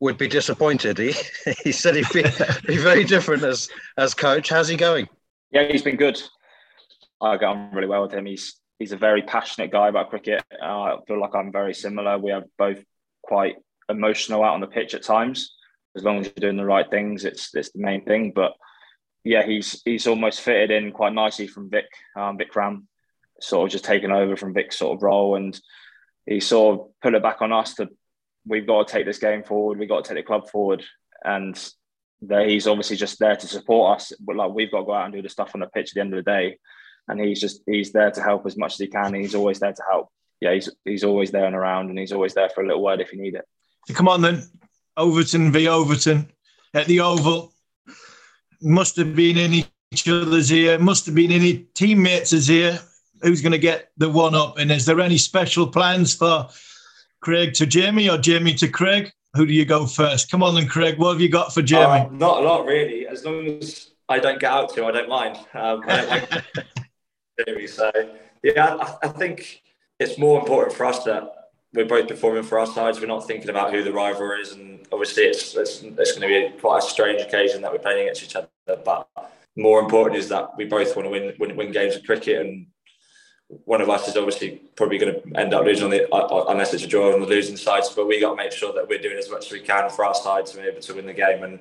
[0.00, 0.98] would be disappointed.
[0.98, 1.14] He
[1.64, 2.22] he said he'd be,
[2.66, 4.50] be very different as as coach.
[4.50, 5.08] How's he going?
[5.50, 6.22] Yeah, he's been good.
[7.20, 8.26] I get on really well with him.
[8.26, 10.42] He's he's a very passionate guy about cricket.
[10.62, 12.18] Uh, I feel like I'm very similar.
[12.18, 12.82] We are both
[13.22, 13.56] quite
[13.88, 15.54] emotional out on the pitch at times.
[15.96, 18.32] As long as you're doing the right things, it's it's the main thing.
[18.34, 18.52] But
[19.24, 22.84] yeah, he's he's almost fitted in quite nicely from Vic um, Vikram,
[23.40, 25.58] sort of just taken over from Vic's sort of role, and
[26.26, 27.88] he sort of put it back on us to
[28.46, 30.82] we've got to take this game forward, we've got to take the club forward,
[31.24, 31.56] and
[32.28, 34.12] he's obviously just there to support us.
[34.20, 35.94] But like we've got to go out and do the stuff on the pitch at
[35.94, 36.58] the end of the day,
[37.08, 39.14] and he's just he's there to help as much as he can.
[39.14, 40.08] He's always there to help.
[40.40, 43.00] Yeah, he's he's always there and around, and he's always there for a little word
[43.00, 43.44] if you need it.
[43.92, 44.44] Come on then,
[44.96, 46.30] Overton v Overton
[46.72, 47.52] at the Oval
[48.62, 52.78] must have been in each other's ear, must have been in his teammates' ear.
[53.22, 54.58] Who's going to get the one up?
[54.58, 56.48] And is there any special plans for
[57.20, 59.12] Craig to Jamie or Jamie to Craig?
[59.34, 60.30] Who do you go first?
[60.30, 60.98] Come on then, Craig.
[60.98, 62.06] What have you got for Jamie?
[62.06, 63.06] Uh, not a lot, really.
[63.06, 65.36] As long as I don't get out to, I don't mind.
[65.54, 66.44] Um, I don't like
[67.46, 67.66] Jamie.
[67.66, 67.90] So,
[68.42, 69.62] yeah, I, I think
[69.98, 71.39] it's more important for us that
[71.72, 73.00] we're both performing for our sides.
[73.00, 76.50] We're not thinking about who the rival is, and obviously it's it's, it's going to
[76.50, 78.48] be quite a strange occasion that we're playing against each other.
[78.66, 79.08] But
[79.56, 82.66] more important is that we both want to win win, win games of cricket, and
[83.64, 86.08] one of us is obviously probably going to end up losing on the
[86.48, 87.82] unless it's a draw on the losing side.
[87.94, 90.04] But we got to make sure that we're doing as much as we can for
[90.04, 91.42] our side to be able to win the game.
[91.44, 91.60] And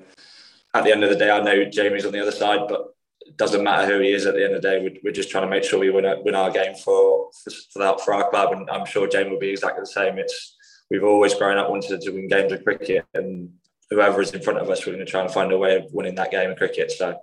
[0.74, 2.96] at the end of the day, I know Jamie's on the other side, but
[3.38, 4.80] doesn't matter who he is at the end of the day.
[4.82, 8.02] We're, we're just trying to make sure we win, win our game for for, that,
[8.02, 10.18] for our club, and I'm sure Jamie will be exactly the same.
[10.18, 10.58] It's
[10.90, 13.50] we've always grown up wanted to win games of cricket, and
[13.90, 15.86] whoever is in front of us, we're going to try and find a way of
[15.92, 16.92] winning that game of cricket.
[16.92, 17.18] So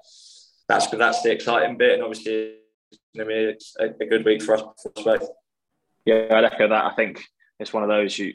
[0.69, 2.57] that's that's the exciting bit, and obviously
[3.15, 5.29] it's a, a good week for us, for us both.
[6.05, 6.85] Yeah, I'd echo that.
[6.85, 7.25] I think
[7.59, 8.35] it's one of those you,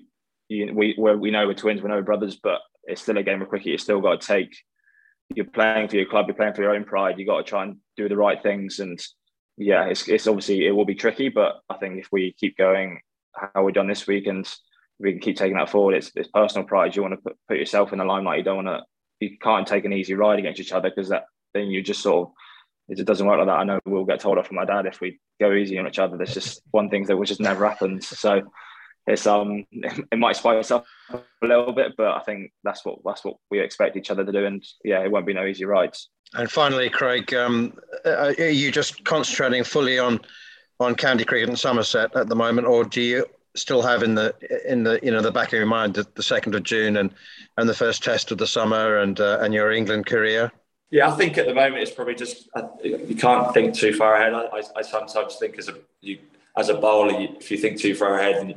[0.50, 3.42] you we we know we're twins, we know we're brothers, but it's still a game
[3.42, 3.68] of cricket.
[3.68, 4.56] You still got to take
[5.36, 7.18] you're playing for your club, you're playing for your own pride.
[7.18, 8.80] You got to try and do the right things.
[8.80, 9.00] And
[9.58, 13.00] yeah, it's, it's obviously it will be tricky, but I think if we keep going
[13.34, 14.48] how we've done this week and
[15.00, 16.96] we can keep taking that forward, it's, it's personal pride.
[16.96, 18.40] You want to put, put yourself in the limelight.
[18.40, 18.82] You don't want to.
[19.20, 22.28] You can't take an easy ride against each other because that then you just sort
[22.28, 22.34] of
[23.00, 23.60] it doesn't work like that.
[23.60, 26.00] I know we'll get told off from my dad if we go easy on each
[26.00, 26.18] other.
[26.18, 28.08] There's just one thing that which just never happens.
[28.08, 28.42] So
[29.08, 33.24] it's um it might spice up a little bit, but I think that's what that's
[33.24, 36.10] what we expect each other to do, and yeah, it won't be no easy rides.
[36.34, 40.22] And finally, Craig, um, are you just concentrating fully on
[40.80, 44.34] on county cricket in Somerset at the moment, or do you still have in the
[44.66, 47.14] in the you know the back of your mind the second of June and
[47.58, 50.52] and the first test of the summer and uh, and your England career?
[50.90, 54.16] Yeah, I think at the moment it's probably just uh, you can't think too far
[54.16, 54.34] ahead.
[54.34, 56.20] I, I, I sometimes think as a you
[56.58, 58.56] as a bowler, if you think too far ahead, and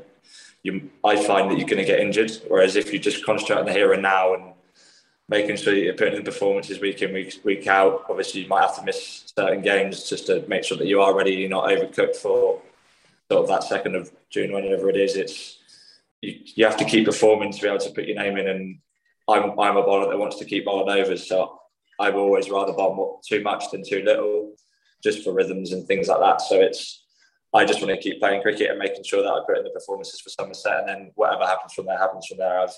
[0.65, 2.33] you, I find that you're going to get injured.
[2.49, 4.55] Whereas if you just concentrate on the here and now and
[5.29, 8.77] making sure you're putting in performances week in, week, week out, obviously you might have
[8.77, 12.17] to miss certain games just to make sure that you are ready, you're not overcooked
[12.17, 12.61] for
[13.31, 15.17] sort of that second of June, whenever it is.
[15.17, 15.59] It's
[16.23, 18.49] you, you have to keep performing to be able to put your name in.
[18.49, 18.79] And
[19.29, 21.27] I'm, I'm a bowler that wants to keep bowling overs.
[21.29, 21.59] So
[21.99, 24.55] I would always rather bowl too much than too little,
[25.03, 26.41] just for rhythms and things like that.
[26.41, 27.04] So it's
[27.55, 29.71] I just want to keep playing cricket and making sure that I put in the
[29.71, 32.61] performances for Somerset, and then whatever happens from there happens from there.
[32.61, 32.75] I've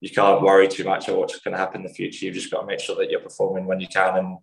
[0.00, 2.24] you can't worry too much about what's going to happen in the future.
[2.24, 4.38] You've just got to make sure that you're performing when you can, and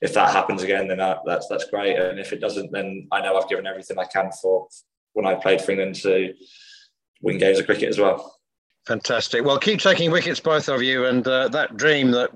[0.00, 1.98] if that happens again, then that, that's that's great.
[1.98, 4.68] And if it doesn't, then I know I've given everything I can for
[5.14, 6.32] when I played for England to
[7.22, 8.36] win games of cricket as well.
[8.86, 9.44] Fantastic.
[9.44, 11.06] Well, keep taking wickets, both of you.
[11.06, 12.30] And uh, that dream that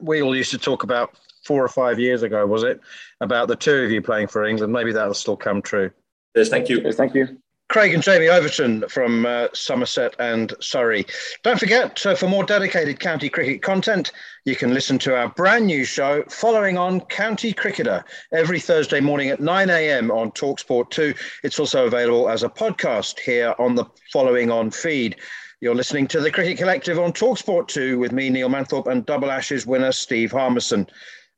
[0.00, 2.80] we all used to talk about four or five years ago, was it?
[3.20, 4.72] About the two of you playing for England.
[4.72, 5.90] Maybe that'll still come true.
[6.38, 6.80] Yes, thank you.
[6.84, 7.36] Yes, thank you.
[7.68, 11.04] Craig and Jamie Overton from uh, Somerset and Surrey.
[11.42, 14.12] Don't forget, uh, for more dedicated county cricket content,
[14.44, 19.30] you can listen to our brand new show, Following On County Cricketer, every Thursday morning
[19.30, 20.12] at 9 a.m.
[20.12, 21.12] on Talksport 2.
[21.42, 25.16] It's also available as a podcast here on the Following On feed.
[25.60, 29.32] You're listening to the Cricket Collective on Talksport 2 with me, Neil Manthorp, and Double
[29.32, 30.86] Ashes winner Steve Harmison.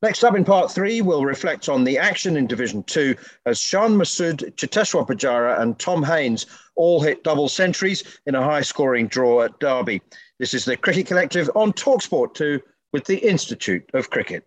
[0.02, 3.92] Next up in part three, we'll reflect on the action in Division Two as Shan
[3.92, 9.42] Masood, Cheteshwar Pujara, and Tom Haines all hit double centuries in a high scoring draw
[9.42, 10.00] at Derby.
[10.38, 12.60] This is the Cricket Collective on Talksport 2
[12.94, 14.46] with the Institute of Cricket.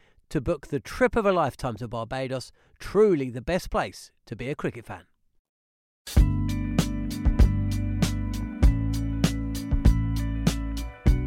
[0.31, 4.49] to book the trip of a lifetime to Barbados, truly the best place to be
[4.49, 5.03] a cricket fan.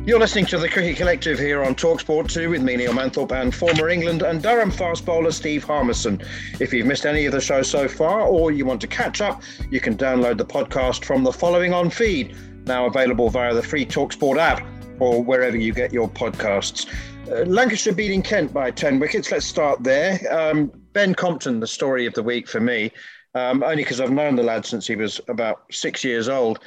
[0.07, 3.55] You're listening to the Cricket Collective here on Talksport 2 with me, Neil Manthorp, and
[3.55, 6.21] former England and Durham fast bowler Steve Harmison.
[6.61, 9.43] If you've missed any of the show so far or you want to catch up,
[9.71, 12.37] you can download the podcast from the following on feed,
[12.67, 14.62] now available via the free Talksport app
[14.99, 16.87] or wherever you get your podcasts.
[17.31, 19.33] Uh, Lancashire beating Kent by 10 wickets.
[19.33, 20.21] Let's start there.
[20.31, 22.93] Um, ben Compton, the story of the week for me,
[23.35, 26.61] um, only because I've known the lad since he was about six years old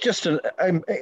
[0.00, 0.40] just an,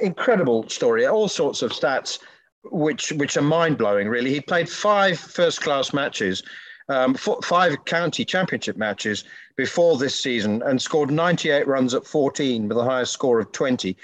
[0.01, 1.05] incredible story.
[1.05, 2.19] All sorts of stats,
[2.65, 4.07] which which are mind blowing.
[4.07, 6.43] Really, he played five first class matches,
[6.89, 9.23] um, five county championship matches
[9.55, 13.95] before this season, and scored 98 runs at 14 with a highest score of 20.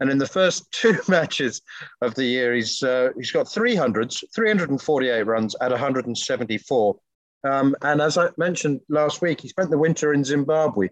[0.00, 1.62] And in the first two matches
[2.02, 6.96] of the year, he's uh, he's got 300s, 348 runs at 174.
[7.44, 10.88] Um, and as I mentioned last week, he spent the winter in Zimbabwe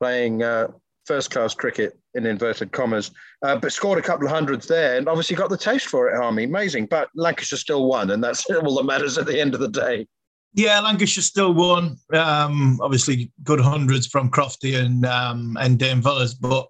[0.00, 0.68] playing uh,
[1.06, 3.10] first class cricket in inverted commas,
[3.42, 6.16] uh, but scored a couple of hundreds there and obviously got the taste for it,
[6.16, 6.44] Harmy.
[6.44, 6.86] Amazing.
[6.86, 10.06] But Lancashire still won, and that's all that matters at the end of the day.
[10.54, 11.96] Yeah, Lancashire still won.
[12.12, 16.68] Um, obviously, good hundreds from Crofty and um, and Dane Vilas, but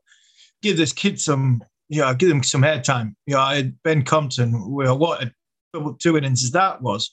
[0.62, 3.14] give this kid some, you know, give him some airtime.
[3.26, 5.30] You know, I had Ben Compton, well, what a
[5.98, 7.10] two innings as that was.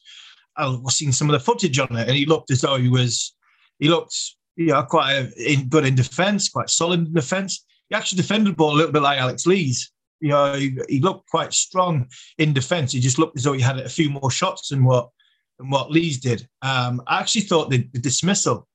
[0.58, 2.90] I was seeing some of the footage on it, and he looked as though he
[2.90, 3.34] was,
[3.80, 4.16] he looked,
[4.56, 7.66] you know, quite in, good in defence, quite solid in defence.
[7.90, 9.92] He actually defended the ball a little bit like Alex Lees.
[10.20, 12.08] You know, he, he looked quite strong
[12.38, 12.92] in defence.
[12.92, 15.10] He just looked as though he had a few more shots than what
[15.58, 16.48] than what Lees did.
[16.62, 18.68] Um, I actually thought the, the, dismissal.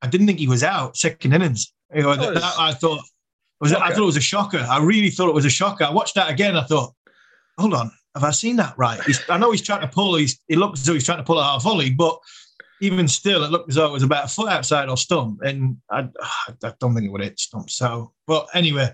[0.00, 1.72] I didn't think he was out second innings.
[1.94, 3.02] You know, that, that, I thought
[3.62, 4.58] was I thought it was a shocker.
[4.58, 5.84] I really thought it was a shocker.
[5.84, 6.56] I watched that again.
[6.56, 6.94] I thought,
[7.56, 9.00] hold on, have I seen that right?
[9.04, 10.16] He's, I know he's trying to pull.
[10.16, 12.18] He's, he looks as though he's trying to pull a half volley, but
[12.80, 15.76] even still, it looked as though it was about a foot outside or stump, and
[15.88, 16.08] I,
[16.64, 17.70] I don't think it would hit stump.
[17.70, 18.92] So, but anyway,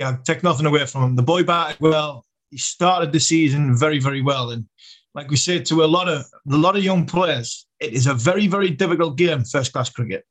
[0.00, 1.16] yeah, take nothing away from him.
[1.16, 2.26] The boy batted well.
[2.50, 4.66] He started the season very, very well, and
[5.14, 8.14] like we said to a lot of a lot of young players, it is a
[8.14, 10.26] very, very difficult game, first class cricket,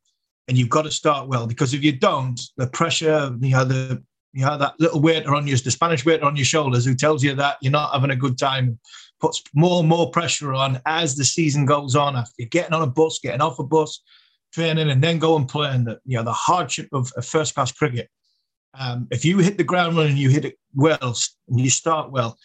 [0.48, 4.02] and you've got to start well because if you don't, the pressure, you know, the
[4.32, 7.22] you have that little waiter on you, the Spanish waiter on your shoulders who tells
[7.22, 8.78] you that you're not having a good time,
[9.20, 12.16] puts more and more pressure on as the season goes on.
[12.16, 14.00] After you're getting on a bus, getting off a bus,
[14.52, 17.54] training, and then go and play, and the, you know the hardship of, of first
[17.54, 18.08] class cricket.
[18.74, 21.14] Um, if you hit the ground running, you hit it well,
[21.48, 22.38] and you start well,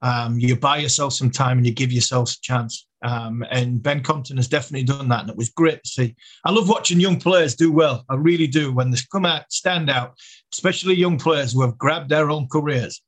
[0.00, 2.86] um, you buy yourself some time and you give yourself a chance.
[3.04, 6.16] Um, and Ben Compton has definitely done that, and it was great to see.
[6.44, 8.02] I love watching young players do well.
[8.08, 8.72] I really do.
[8.72, 10.18] When they come out, stand out,
[10.54, 13.02] especially young players who have grabbed their own careers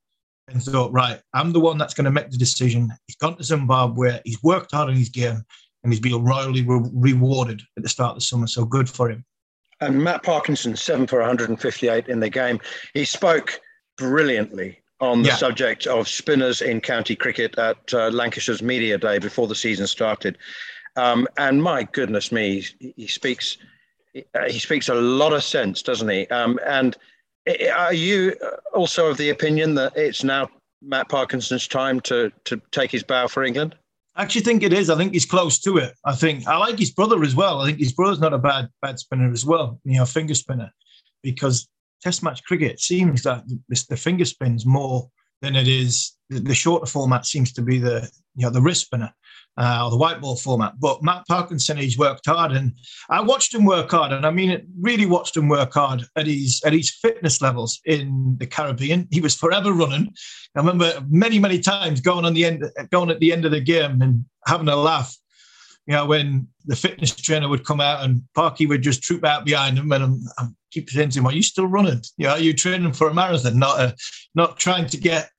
[0.49, 2.91] and thought, right, I'm the one that's going to make the decision.
[3.07, 4.21] He's gone to Zimbabwe.
[4.23, 5.41] He's worked hard in his game,
[5.83, 8.45] and he's been royally re- rewarded at the start of the summer.
[8.45, 9.25] So good for him.
[9.81, 12.59] And Matt Parkinson, seven for 158 in the game.
[12.93, 13.59] He spoke
[13.97, 15.35] brilliantly on the yeah.
[15.35, 20.37] subject of spinners in county cricket at uh, Lancashire's media day before the season started.
[20.95, 23.57] Um, and my goodness me, he, he speaks
[24.47, 26.25] he speaks a lot of sense, doesn't he?
[26.27, 26.97] Um, and
[27.75, 28.35] are you
[28.73, 30.49] also of the opinion that it's now
[30.81, 33.75] Matt Parkinson's time to to take his bow for England?
[34.15, 34.89] I actually think it is.
[34.89, 35.93] I think he's close to it.
[36.03, 37.61] I think I like his brother as well.
[37.61, 40.73] I think his brother's not a bad bad spinner as well, you know, finger spinner,
[41.21, 41.67] because
[42.01, 45.09] Test match cricket seems that the finger spins more
[45.41, 49.13] than it is the shorter format seems to be the you know the wrist spinner
[49.57, 50.73] uh, or the white ball format.
[50.79, 52.73] But Matt Parkinson, he's worked hard, and
[53.09, 56.27] I watched him work hard, and I mean, it really watched him work hard at
[56.27, 59.07] his at his fitness levels in the Caribbean.
[59.11, 60.13] He was forever running.
[60.55, 63.61] I remember many many times going on the end, going at the end of the
[63.61, 65.15] game and having a laugh
[65.87, 69.45] you know, when the fitness trainer would come out and Parky would just troop out
[69.45, 72.01] behind him, and I'm, I'm keep saying to him, "Are you still running?
[72.17, 73.95] You know, are you training for a marathon, not a,
[74.35, 75.29] not trying to get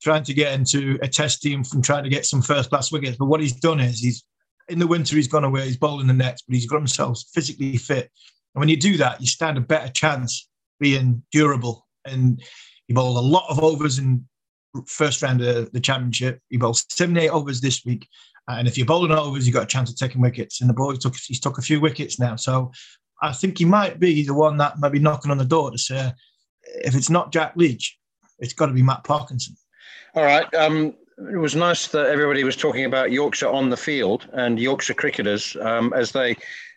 [0.00, 3.16] trying to get into a test team from trying to get some first class wickets?"
[3.16, 4.24] But what he's done is he's
[4.68, 7.76] in the winter he's gone away, he's bowling the nets, but he's got himself physically
[7.76, 8.10] fit.
[8.54, 11.86] And when you do that, you stand a better chance being durable.
[12.04, 12.40] And
[12.86, 14.26] he bowled a lot of overs in
[14.86, 16.40] first round of the championship.
[16.48, 18.06] He bowled 78 overs this week.
[18.48, 20.60] And if you're bowling overs, you've got a chance of taking wickets.
[20.60, 22.36] And the boy took he's took a few wickets now.
[22.36, 22.72] So
[23.22, 25.78] I think he might be the one that might be knocking on the door to
[25.78, 26.12] say,
[26.62, 27.98] if it's not Jack Leach,
[28.38, 29.56] it's got to be Matt Parkinson.
[30.14, 30.52] All right.
[30.54, 34.94] Um, it was nice that everybody was talking about Yorkshire on the field and Yorkshire
[34.94, 36.36] cricketers um, as they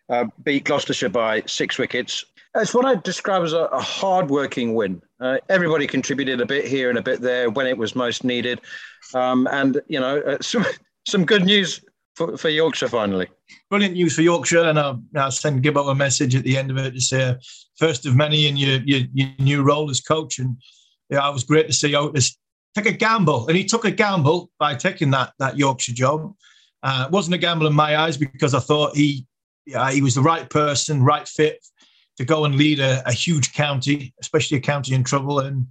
[0.10, 2.26] uh, beat Gloucestershire by six wickets.
[2.56, 5.02] It's what I describe as a, a hard-working win.
[5.20, 8.60] Uh, everybody contributed a bit here and a bit there when it was most needed,
[9.14, 10.38] um, and you know, uh,
[11.06, 11.84] some good news
[12.16, 13.28] for, for Yorkshire finally.
[13.70, 16.78] Brilliant news for Yorkshire, and I'll, I'll send Gibbo a message at the end of
[16.78, 17.36] it to say
[17.78, 20.40] first of many in your, your, your new role as coach.
[20.40, 20.58] And
[21.10, 22.38] yeah, it was great to see Ottis
[22.76, 26.34] take a gamble, and he took a gamble by taking that that Yorkshire job.
[26.84, 29.26] Uh, it wasn't a gamble in my eyes because I thought he
[29.66, 31.66] yeah, he was the right person, right fit
[32.18, 35.40] to go and lead a, a huge county, especially a county in trouble.
[35.40, 35.68] And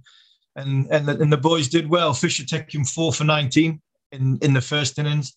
[0.55, 2.13] and and the, and the boys did well.
[2.13, 3.81] Fisher taking four for nineteen
[4.11, 5.33] in in the first innings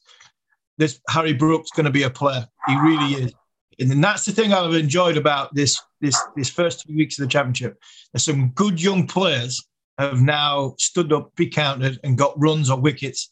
[0.79, 2.47] this Harry Brook's going to be a player.
[2.66, 3.33] He really is.
[3.79, 7.31] And that's the thing I've enjoyed about this this this first two weeks of the
[7.31, 7.77] championship.
[8.12, 9.66] There's some good young players
[9.99, 13.31] have now stood up, be counted, and got runs or wickets.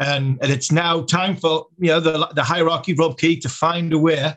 [0.00, 3.92] And, and it's now time for you know the, the hierarchy, Rob Key, to find
[3.92, 4.34] a way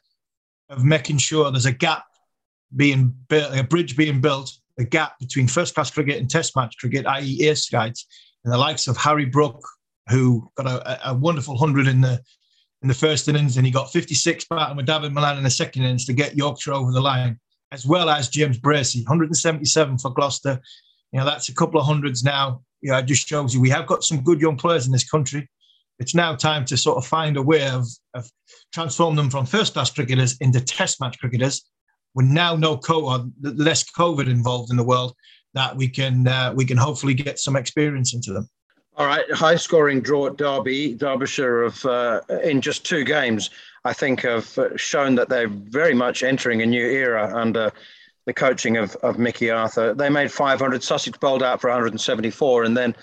[0.69, 2.03] of making sure there's a gap
[2.75, 6.75] being built, a bridge being built, a gap between first class cricket and test match
[6.77, 8.05] cricket, i.e., air sides,
[8.43, 9.67] and the likes of Harry Brook,
[10.09, 12.21] who got a, a wonderful hundred in the
[12.81, 15.83] in the first innings, and he got 56 batting with David Malan in the second
[15.83, 17.39] innings to get Yorkshire over the line,
[17.71, 20.61] as well as James Bracey, 177 for Gloucester.
[21.11, 22.61] You know, that's a couple of hundreds now.
[22.81, 25.09] You know, it just shows you we have got some good young players in this
[25.09, 25.49] country.
[25.99, 28.29] It's now time to sort of find a way of, of
[28.71, 31.65] transform them from first class cricketers into test match cricketers.
[32.13, 35.15] With now no COVID, less COVID involved in the world,
[35.53, 38.47] that we can uh, we can hopefully get some experience into them.
[38.97, 40.95] All right, high scoring draw at Derby.
[40.95, 43.51] Derbyshire have uh, in just two games,
[43.85, 47.71] I think, have uh, shown that they're very much entering a new era under
[48.25, 49.93] the coaching of, of Mickey Arthur.
[49.93, 50.81] They made 500.
[50.81, 52.95] Sussex bowled out for 174, and then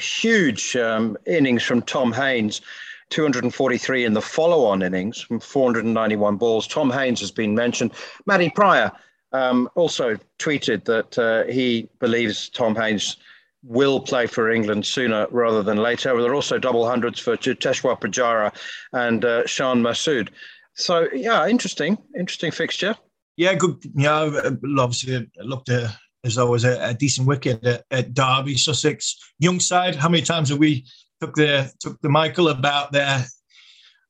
[0.00, 2.62] huge um, innings from Tom Haines.
[3.10, 6.66] 243 in the follow-on innings from 491 balls.
[6.66, 7.92] Tom Haines has been mentioned.
[8.24, 8.90] Matty Prior
[9.32, 13.18] um, also tweeted that uh, he believes Tom Haines
[13.64, 16.16] will play for England sooner rather than later.
[16.20, 18.54] There are also double hundreds for Cheteshwar Pujara
[18.92, 20.28] and uh, Masood.
[20.74, 22.96] So, yeah, interesting, interesting fixture.
[23.36, 23.82] Yeah, good.
[23.94, 24.30] Yeah,
[24.78, 25.88] obviously, it looked uh,
[26.24, 29.16] as though it was a, a decent wicket at, at, Derby, Sussex.
[29.38, 30.86] Young side, how many times have we
[31.20, 33.24] took the took the Michael about their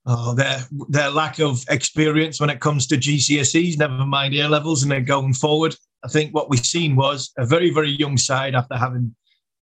[0.07, 4.83] oh, their their lack of experience when it comes to GCSEs, never mind A levels,
[4.83, 5.75] and they're going forward.
[6.05, 9.15] I think what we've seen was a very very young side after having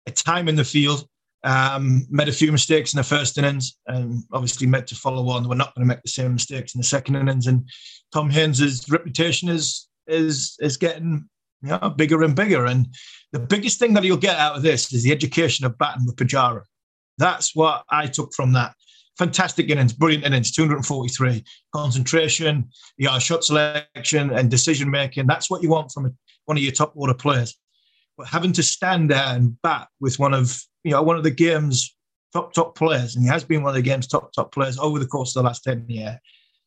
[0.08, 1.08] a time in the field.
[1.43, 5.47] Um, made a few mistakes in the first innings, and obviously meant to follow on.
[5.47, 7.47] We're not going to make the same mistakes in the second innings.
[7.47, 7.70] And
[8.12, 11.30] Tom Haines's reputation is is is getting
[11.62, 12.66] you know, bigger and bigger.
[12.66, 12.88] And
[13.32, 16.16] the biggest thing that you'll get out of this is the education of batting with
[16.16, 16.64] Pujara.
[17.18, 18.74] That's what I took from that.
[19.18, 21.43] Fantastic innings, brilliant innings, 243.
[21.74, 25.26] Concentration, you know, shot selection and decision making.
[25.26, 27.58] That's what you want from one of your top order players.
[28.26, 31.95] Having to stand there and bat with one of you know one of the game's
[32.34, 34.99] top top players, and he has been one of the game's top top players over
[34.99, 36.15] the course of the last ten years,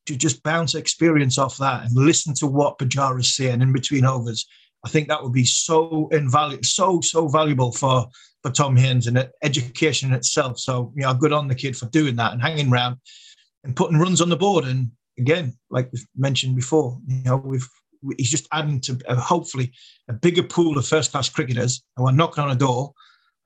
[0.07, 4.47] to just bounce experience off that and listen to what Pujara's saying in between overs.
[4.85, 8.09] I think that would be so invaluable, so so valuable for
[8.43, 10.59] for Tom Haines and education itself.
[10.59, 12.97] So you know, good on the kid for doing that and hanging around
[13.65, 14.65] and putting runs on the board.
[14.65, 17.69] And again, like we've mentioned before, you know, we've
[18.17, 19.73] he's just adding to uh, hopefully
[20.09, 22.93] a bigger pool of first class cricketers who are knocking on a door.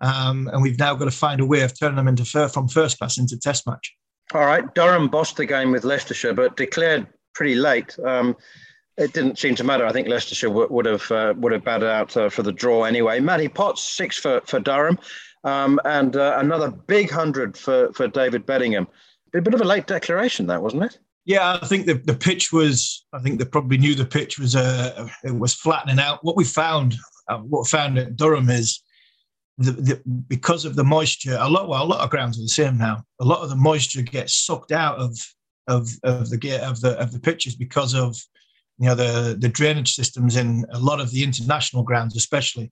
[0.01, 2.99] Um, and we've now got to find a way of turning them into from first
[2.99, 3.95] class into test match.
[4.33, 7.97] All right, Durham bossed the game with Leicestershire, but declared pretty late.
[8.05, 8.37] Um,
[8.97, 9.87] it didn't seem to matter.
[9.87, 12.85] I think Leicestershire w- would have uh, would have batted out uh, for the draw
[12.85, 13.21] anyway.
[13.21, 14.99] Matty Potts six for for Durham,
[15.43, 18.87] um, and uh, another big hundred for for David Bedingham.
[19.35, 20.99] A bit of a late declaration, that wasn't it?
[21.25, 23.07] Yeah, I think the, the pitch was.
[23.13, 26.23] I think they probably knew the pitch was uh, it was flattening out.
[26.23, 26.95] What we found,
[27.29, 28.83] uh, what we found at Durham is
[29.57, 31.39] the, the, because of the moisture.
[31.41, 33.05] A lot, well, a lot of grounds are the same now.
[33.21, 35.17] A lot of the moisture gets sucked out of
[35.67, 38.17] of of the gear of the of the pitches because of
[38.79, 42.71] you know the the drainage systems in a lot of the international grounds, especially.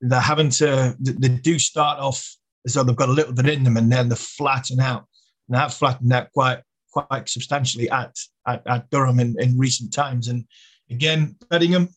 [0.00, 2.24] They're having to they do start off
[2.64, 5.06] as though they've got a little bit in them, and then they flatten out.
[5.48, 6.60] And have flattened out quite
[6.92, 8.14] quite substantially at,
[8.46, 10.28] at, at Durham in, in recent times.
[10.28, 10.44] And
[10.90, 11.88] again, Bedingham,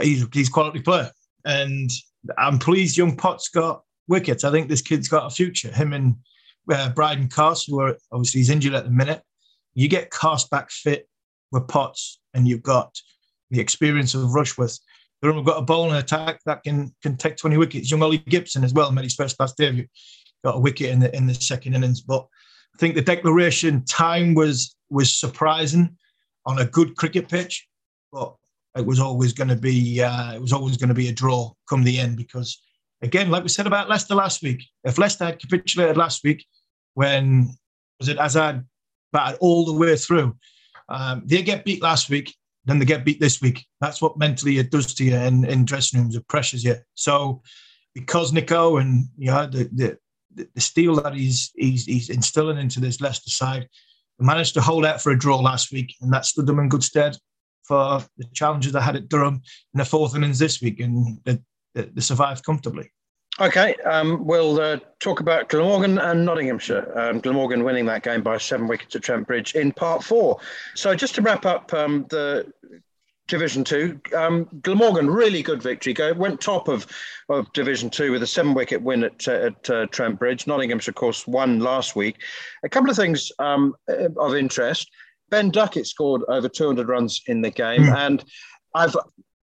[0.00, 1.10] he's, he's quality player.
[1.44, 1.90] And
[2.38, 4.44] I'm pleased young Potts got wickets.
[4.44, 5.70] I think this kid's got a future.
[5.70, 6.16] Him and
[6.70, 9.22] uh, Brydon Carse, who are obviously he's injured at the minute.
[9.74, 11.08] You get Carse back fit
[11.52, 12.96] with Potts, and you've got
[13.50, 14.78] the experience of Rushworth.
[15.22, 17.90] Durham have got a bowling attack that can can take 20 wickets.
[17.90, 19.86] Young Ollie Gibson as well made his first class debut,
[20.44, 22.00] got a wicket in the in the second innings.
[22.00, 22.26] But
[22.76, 25.96] I think the declaration time was was surprising
[26.44, 27.66] on a good cricket pitch,
[28.12, 28.34] but
[28.76, 31.52] it was always going to be uh, it was always going to be a draw
[31.70, 32.60] come the end because
[33.00, 36.44] again, like we said about Leicester last week, if Leicester had capitulated last week
[36.92, 37.48] when
[37.98, 38.62] was it Azad
[39.10, 40.36] batted all the way through,
[40.90, 43.64] um, they get beat last week, then they get beat this week.
[43.80, 46.14] That's what mentally it does to you in, in dressing rooms.
[46.14, 46.76] It pressures you.
[46.92, 47.40] So
[47.94, 49.98] because Nico and you know the, the
[50.36, 53.68] the, steel that he's, he's he's instilling into this Leicester side.
[54.18, 56.82] Managed to hold out for a draw last week, and that stood them in good
[56.82, 57.16] stead
[57.64, 59.42] for the challenges they had at Durham
[59.74, 61.38] in the fourth innings this week, and they,
[61.74, 62.90] they, they survived comfortably.
[63.38, 66.98] Okay, um, we'll uh, talk about Glamorgan and Nottinghamshire.
[66.98, 70.40] Um, Glamorgan winning that game by seven wickets at Trent Bridge in part four.
[70.74, 72.50] So just to wrap up um, the
[73.28, 74.00] Division Two.
[74.16, 75.92] Um, Glamorgan, really good victory.
[75.92, 76.86] Go went top of,
[77.28, 80.46] of Division Two with a seven wicket win at, uh, at uh, Trent Bridge.
[80.46, 82.16] Nottinghamshire, of course, won last week.
[82.64, 83.74] A couple of things um,
[84.16, 84.90] of interest.
[85.28, 87.96] Ben Duckett scored over 200 runs in the game, mm.
[87.96, 88.24] and
[88.74, 88.96] I've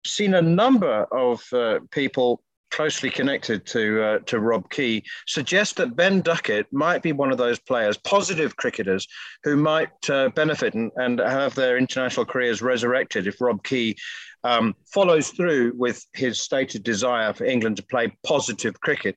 [0.05, 2.43] seen a number of uh, people
[2.73, 7.39] closely connected to uh, to Rob Key, suggest that Ben Duckett might be one of
[7.39, 9.07] those players, positive cricketers,
[9.45, 13.97] who might uh, benefit and, and have their international careers resurrected if Rob Key
[14.45, 19.17] um, follows through with his stated desire for England to play positive cricket.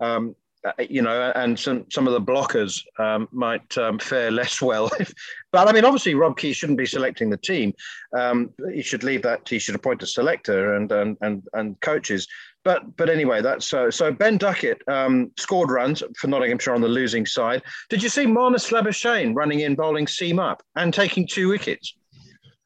[0.00, 0.34] Um,
[0.64, 4.88] uh, you know, and some some of the blockers um, might um, fare less well.
[5.52, 7.74] but I mean, obviously, Rob Key shouldn't be selecting the team.
[8.16, 9.48] Um, he should leave that.
[9.48, 12.28] He should appoint a selector and and and, and coaches.
[12.64, 13.90] But but anyway, that's so.
[13.90, 17.62] So Ben Duckett um, scored runs for Nottinghamshire on the losing side.
[17.88, 21.94] Did you see Marnus Labuschagne running in, bowling seam up, and taking two wickets?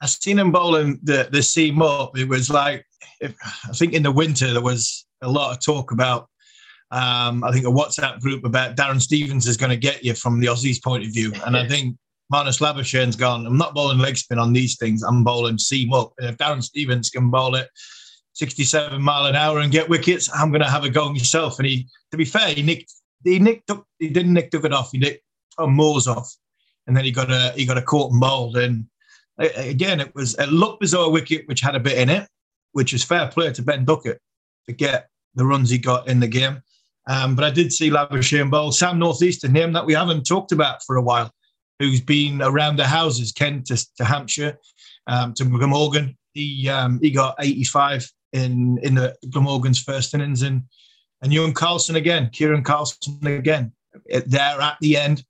[0.03, 2.19] I seen him bowling the the seam up.
[2.19, 2.85] It was like
[3.21, 3.35] if,
[3.69, 6.29] I think in the winter there was a lot of talk about
[6.91, 10.41] um, I think a WhatsApp group about Darren Stevens is going to get you from
[10.41, 11.33] the Aussies' point of view.
[11.45, 11.97] And I think
[12.33, 16.13] Marnus Labuschagne's gone, I'm not bowling leg spin on these things, I'm bowling seam up.
[16.19, 17.69] And if Darren Stevens can bowl it
[18.37, 21.59] 67 mile an hour and get wickets, I'm going to have a go myself.
[21.59, 22.93] And he, to be fair, he nicked,
[23.25, 25.23] he nicked he didn't nick it off, he nicked
[25.59, 26.31] Tom Moores off.
[26.87, 28.59] And then he got a, he got a caught and bowled.
[28.59, 28.87] And
[29.39, 32.29] again, it was, it looked as though a wicket which had a bit in it,
[32.73, 34.21] which is fair play to Ben Duckett
[34.67, 36.61] to get the runs he got in the game.
[37.09, 40.53] Um, but I did see Labuschagne Bowl, Sam Northeast, a name that we haven't talked
[40.53, 41.31] about for a while,
[41.79, 44.59] who's been around the houses, Kent to, to Hampshire,
[45.07, 46.19] um, to Glamorgan.
[46.35, 50.63] He um, he got 85 in in the Glamorgan's first innings, and
[51.23, 53.73] and young Carlson again, Kiran Carlson again,
[54.27, 55.25] there at the end,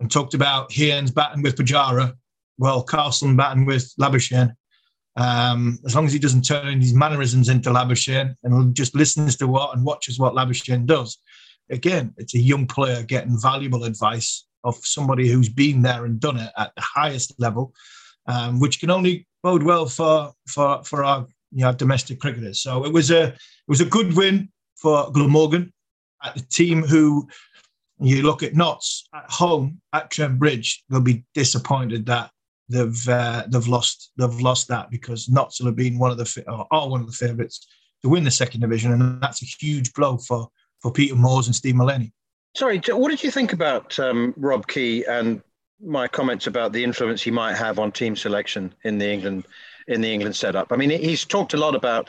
[0.00, 2.14] and talked about Haines batting with Pujara.
[2.58, 4.54] Well, Carlson batting with Labuschagne.
[5.16, 9.48] Um, as long as he doesn't turn his mannerisms into Labuschagne and just listens to
[9.48, 11.18] what and watches what Labuschagne does,
[11.70, 16.36] again, it's a young player getting valuable advice of somebody who's been there and done
[16.36, 17.72] it at the highest level,
[18.26, 22.60] um, which can only bode well for for for our you know, domestic cricketers.
[22.60, 25.72] So it was a it was a good win for Glamorgan
[26.22, 27.28] at the team who
[28.00, 32.30] you look at Notts at home at Trent Bridge, they'll be disappointed that
[32.68, 36.44] they've uh, they've lost they've lost that because Notts will have been one of the
[36.46, 37.66] are one of the favourites
[38.02, 40.48] to win the second division, and that's a huge blow for
[40.80, 42.12] for Peter Moores and Steve Mullaney.
[42.56, 45.42] Sorry, what did you think about um, Rob Key and
[45.84, 49.46] my comments about the influence he might have on team selection in the England
[49.88, 50.68] in the England setup?
[50.70, 52.08] I mean, he's talked a lot about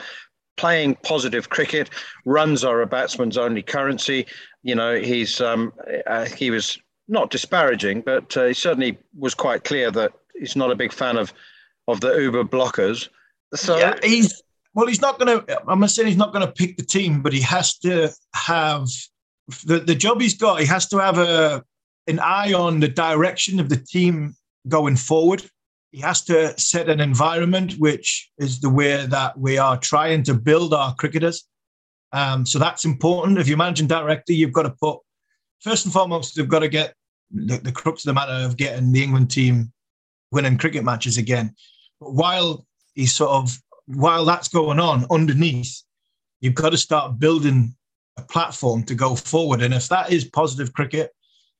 [0.56, 1.90] playing positive cricket.
[2.24, 4.26] Runs are a batsman's only currency.
[4.62, 5.72] You know, he's um,
[6.06, 6.78] uh, he was
[7.08, 11.16] not disparaging, but uh, he certainly was quite clear that he's not a big fan
[11.16, 11.32] of
[11.88, 13.08] of the Uber blockers.
[13.54, 14.42] So yeah, he's
[14.74, 15.60] well, he's not going to.
[15.68, 18.88] I'm not saying he's not going to pick the team, but he has to have
[19.64, 20.60] the the job he's got.
[20.60, 21.64] He has to have a
[22.06, 24.34] an eye on the direction of the team
[24.68, 25.48] going forward.
[25.92, 30.34] He has to set an environment which is the way that we are trying to
[30.34, 31.48] build our cricketers.
[32.12, 33.38] Um, so that's important.
[33.38, 34.98] If you're managing director, you've got to put
[35.60, 36.94] first and foremost, they've got to get
[37.30, 39.72] the, the crux of the matter of getting the England team
[40.32, 41.54] winning cricket matches again.
[42.00, 45.82] But while he's sort of while that's going on underneath,
[46.40, 47.74] you've got to start building
[48.16, 49.62] a platform to go forward.
[49.62, 51.12] And if that is positive cricket,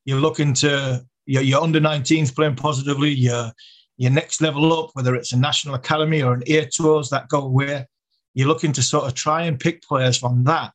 [0.05, 3.53] you're looking to your, your under 19s playing positively, your
[4.01, 7.43] your next level up, whether it's a national academy or an air tours that go
[7.43, 7.85] away,
[8.33, 10.73] you're looking to sort of try and pick players from that,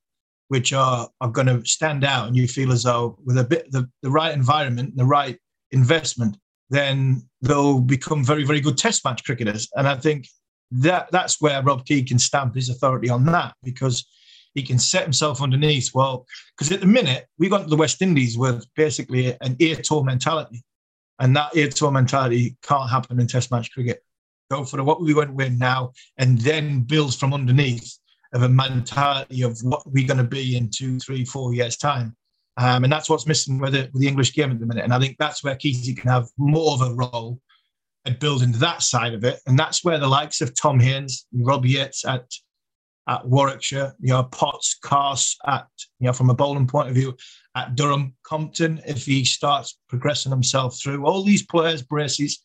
[0.50, 3.72] which are are going to stand out, and you feel as though with a bit
[3.72, 5.40] the, the right environment, the right
[5.72, 6.38] investment,
[6.70, 9.68] then they'll become very, very good test match cricketers.
[9.76, 10.28] And I think
[10.70, 14.06] that that's where Rob Key can stamp his authority on that because
[14.54, 15.90] he can set himself underneath.
[15.96, 19.78] Well, because at the minute we got to the West Indies with basically an air
[19.78, 20.64] tour mentality,
[21.20, 24.04] and that air tour mentality can't happen in Test match cricket.
[24.52, 27.98] Go for the, what we going to win now, and then build from underneath
[28.34, 32.16] of a mentality of what we're going to be in two, three, four years time.
[32.58, 34.84] Um, and that's what's missing with the, with the English game at the minute.
[34.84, 37.40] And I think that's where Keaty can have more of a role
[38.06, 39.40] at building that side of it.
[39.48, 42.26] And that's where the likes of Tom Haines, and Rob Yates at
[43.08, 45.68] at Warwickshire, you know, Potts, Carse at,
[46.00, 47.16] you know, from a bowling point of view,
[47.56, 52.42] at Durham, Compton, if he starts progressing himself through all these players, braces,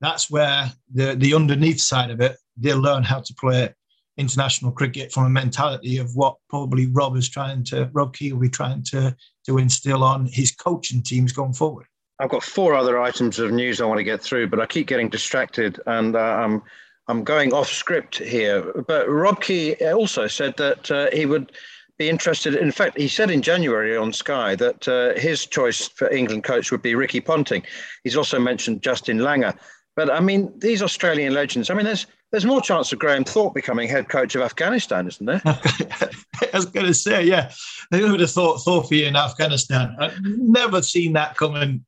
[0.00, 3.72] that's where the the underneath side of it, they'll learn how to play
[4.18, 8.40] international cricket from a mentality of what probably Rob is trying to Rob Key will
[8.40, 11.86] be trying to to instill on his coaching teams going forward.
[12.18, 14.86] I've got four other items of news I want to get through, but I keep
[14.86, 16.62] getting distracted and uh, I'm
[17.08, 18.62] I'm going off script here.
[18.86, 21.52] But Rob Key also said that uh, he would
[21.98, 22.54] be interested.
[22.54, 26.70] In fact, he said in January on Sky that uh, his choice for England coach
[26.70, 27.62] would be Ricky Ponting.
[28.04, 29.56] He's also mentioned Justin Langer.
[29.94, 31.70] But I mean, these Australian legends.
[31.70, 35.26] I mean, there's there's more chance of Graham Thorpe becoming head coach of Afghanistan, isn't
[35.26, 35.42] there?
[35.44, 36.10] I
[36.54, 37.52] was going to say, yeah.
[37.90, 39.94] Who would have thought Thorpe in Afghanistan?
[39.98, 41.84] I've never seen that coming.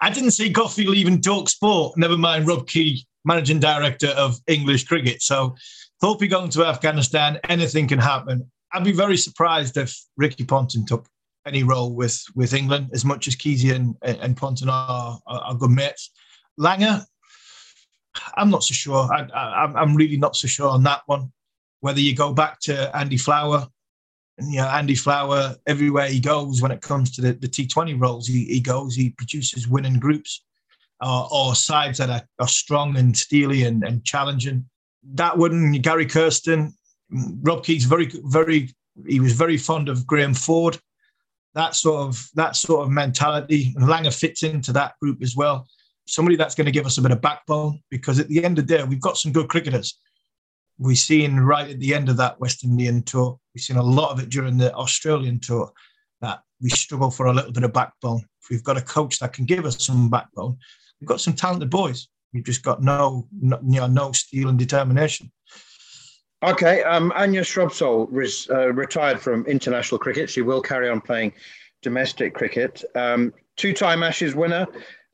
[0.00, 4.84] I didn't see Goughy leaving Talk Sport, never mind Rob Key, managing director of English
[4.84, 5.22] cricket.
[5.22, 5.54] So
[6.00, 8.50] Thorpe going to Afghanistan, anything can happen.
[8.72, 11.06] I'd be very surprised if Ricky Ponting took
[11.46, 15.54] any role with with England as much as Kesey and, and Ponting are, are, are
[15.54, 16.10] good mates.
[16.58, 17.04] Langer,
[18.36, 19.08] I'm not so sure.
[19.12, 21.32] I, I, I'm really not so sure on that one.
[21.80, 23.66] Whether you go back to Andy Flower,
[24.38, 28.00] and you know Andy Flower, everywhere he goes when it comes to the, the T20
[28.00, 30.42] roles, he, he goes, he produces winning groups
[31.02, 34.64] uh, or sides that are, are strong and steely and, and challenging.
[35.14, 36.72] That wouldn't Gary Kirsten,
[37.42, 38.70] Rob Keys, very very
[39.06, 40.78] he was very fond of Graham Ford.
[41.54, 45.66] That sort of that sort of mentality, and Langer fits into that group as well.
[46.06, 48.66] Somebody that's going to give us a bit of backbone because at the end of
[48.66, 49.98] the day, we've got some good cricketers.
[50.78, 54.10] We've seen right at the end of that West Indian tour, we've seen a lot
[54.10, 55.70] of it during the Australian tour
[56.20, 58.22] that we struggle for a little bit of backbone.
[58.42, 60.56] If we've got a coach that can give us some backbone,
[61.02, 62.06] we've got some talented boys.
[62.32, 65.32] We've just got no, no you know, no steel and determination.
[66.44, 70.30] Okay, um, Anya Shrubsole res, uh, retired from international cricket.
[70.30, 71.32] She will carry on playing
[71.82, 72.84] domestic cricket.
[72.94, 74.64] Um, two-time Ashes winner,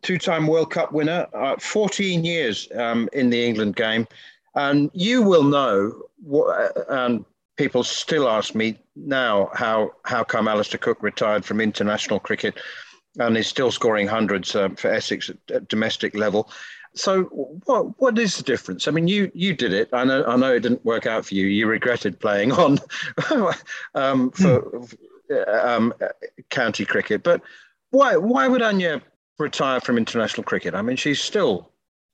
[0.03, 4.07] two-time World Cup winner, uh, 14 years um, in the England game.
[4.55, 7.25] And you will know, what, uh, and
[7.57, 12.59] people still ask me now, how, how come Alastair Cook retired from international cricket
[13.19, 16.51] and is still scoring hundreds uh, for Essex at, at domestic level
[16.95, 17.25] so
[17.65, 18.89] what what is the difference?
[18.89, 19.89] I mean, you you did it.
[19.93, 21.47] I know I know it didn't work out for you.
[21.47, 22.79] You regretted playing on
[23.95, 25.35] um, for hmm.
[25.49, 25.95] um,
[26.51, 27.41] county cricket, but
[27.91, 29.03] why why would Anya
[29.39, 30.75] retire from international cricket?
[30.75, 31.71] I mean, she's still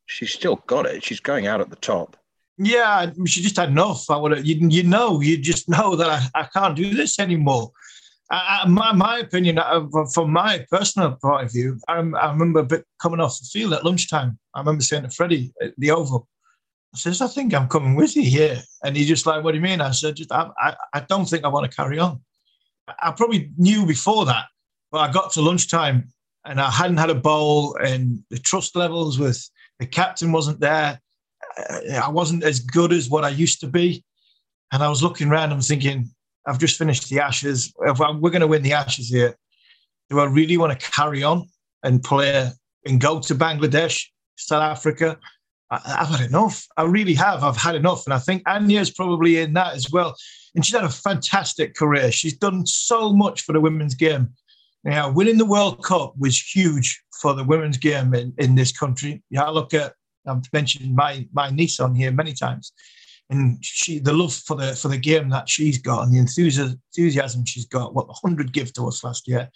[0.06, 1.04] she's still got it.
[1.04, 2.16] She's going out at the top.
[2.56, 4.10] Yeah, she just had enough.
[4.10, 7.72] I would you you know you just know that I, I can't do this anymore.
[8.66, 12.66] My, my opinion, uh, from my personal point of view, I, I remember
[13.00, 14.38] coming off the field at lunchtime.
[14.54, 16.26] I remember saying to Freddie at the Oval,
[16.94, 18.60] I says, I think I'm coming with you here.
[18.82, 19.80] And he's just like, what do you mean?
[19.80, 22.20] I said, just, I, I, I don't think I want to carry on.
[23.02, 24.46] I probably knew before that,
[24.90, 26.08] but I got to lunchtime
[26.44, 31.00] and I hadn't had a bowl and the trust levels with the captain wasn't there.
[31.92, 34.04] I wasn't as good as what I used to be.
[34.72, 36.10] And I was looking around and thinking,
[36.46, 37.72] I've just finished the Ashes.
[37.80, 39.36] If we're going to win the Ashes here,
[40.10, 41.46] do I really want to carry on
[41.82, 42.50] and play
[42.86, 45.18] and go to Bangladesh, South Africa?
[45.70, 46.66] I, have had enough.
[46.76, 47.42] I really have.
[47.42, 48.04] I've had enough.
[48.06, 50.14] And I think Anya's probably in that as well.
[50.54, 52.12] And she's had a fantastic career.
[52.12, 54.34] She's done so much for the women's game.
[54.84, 59.22] Now, winning the World Cup was huge for the women's game in, in this country.
[59.30, 59.94] Yeah, I look at,
[60.26, 62.72] I've mentioned my, my niece on here many times
[63.30, 67.44] and she the love for the for the game that she's got and the enthusiasm
[67.44, 69.48] she's got, what the hundred give to us last year,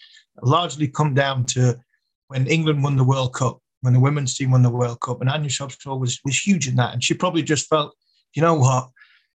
[0.42, 1.78] largely come down to
[2.28, 5.30] when England won the World Cup, when the women's team won the World Cup, and
[5.30, 7.94] Anya Shrubsole was was huge in that, and she probably just felt,
[8.34, 8.88] you know what.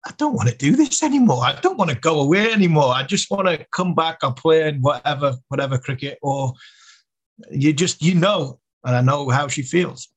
[0.05, 1.43] I don't want to do this anymore.
[1.43, 2.93] I don't want to go away anymore.
[2.93, 6.53] I just want to come back and play in whatever, whatever cricket, or
[7.51, 10.07] you just, you know, and I know how she feels.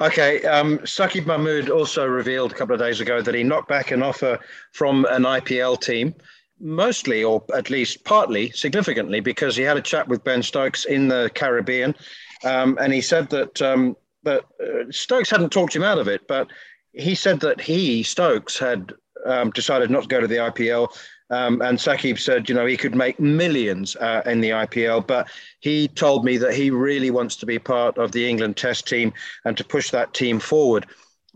[0.00, 3.90] Okay, um, Saqib Mahmood also revealed a couple of days ago that he knocked back
[3.90, 4.38] an offer
[4.72, 6.14] from an IPL team,
[6.58, 11.08] mostly or at least partly significantly because he had a chat with Ben Stokes in
[11.08, 11.94] the Caribbean,
[12.44, 16.26] um, and he said that um, that uh, Stokes hadn't talked him out of it,
[16.26, 16.48] but
[16.92, 18.92] he said that he Stokes had
[19.26, 20.88] um, decided not to go to the IPL
[21.30, 25.28] um, and Saqib said, you know, he could make millions uh, in the IPL, but
[25.60, 29.12] he told me that he really wants to be part of the England Test team
[29.44, 30.86] and to push that team forward.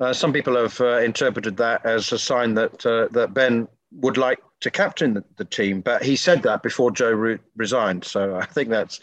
[0.00, 4.16] Uh, some people have uh, interpreted that as a sign that uh, that Ben would
[4.16, 8.02] like to captain the, the, team, but he said that before Joe Root resigned.
[8.02, 8.98] So I think that's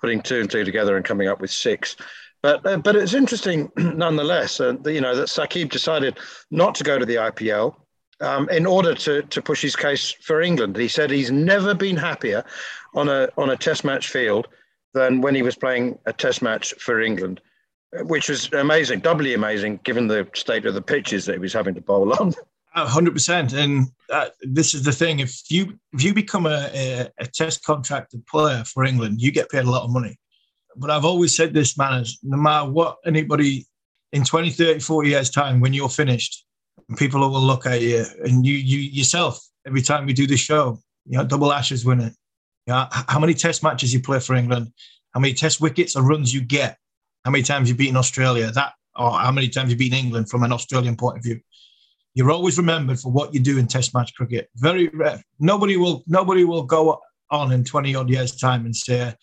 [0.00, 1.94] putting two and two together and coming up with six.
[2.42, 4.60] But uh, but it's interesting nonetheless.
[4.60, 6.18] Uh, you know that Saqib decided
[6.50, 7.76] not to go to the IPL
[8.22, 10.76] um, in order to, to push his case for England.
[10.76, 12.44] He said he's never been happier
[12.94, 14.48] on a on a Test match field
[14.94, 17.40] than when he was playing a Test match for England,
[18.04, 21.74] which was amazing, doubly amazing given the state of the pitches that he was having
[21.74, 22.32] to bowl on.
[22.74, 27.08] hundred percent, and uh, this is the thing: if you if you become a, a,
[27.18, 30.16] a Test contracted player for England, you get paid a lot of money.
[30.76, 33.66] But I've always said this, man, is no matter what anybody
[34.12, 36.46] in 20, 30, 40 years' time, when you're finished,
[36.96, 40.78] people will look at you and you you yourself every time we do the show.
[41.06, 42.12] You know, double Ashes winner.
[42.66, 44.72] You know, how many Test matches you play for England?
[45.12, 46.78] How many Test wickets or runs you get?
[47.24, 48.50] How many times you've beaten Australia?
[48.50, 51.40] That or how many times you've beaten England from an Australian point of view?
[52.14, 54.48] You're always remembered for what you do in Test match cricket.
[54.56, 55.22] Very rare.
[55.40, 59.14] Nobody will nobody will go on in 20 odd years' time and say,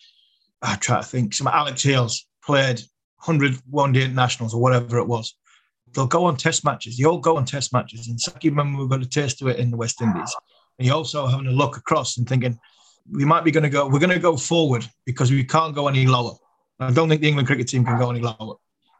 [0.62, 2.80] I try to think, some Alex Hales played
[3.24, 5.34] 100 one day internationals or whatever it was
[5.94, 6.98] they'll go on test matches.
[6.98, 8.08] You all go on test matches.
[8.08, 10.34] And Saqib Mahmood got a taste of it in the West Indies.
[10.78, 12.58] And you're also having a look across and thinking,
[13.10, 13.86] we might be going to go.
[13.88, 16.32] We're going to go forward because we can't go any lower.
[16.78, 18.54] I don't think the England cricket team can go any lower.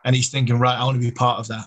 [0.05, 1.67] And he's thinking, right, I want to be part of that.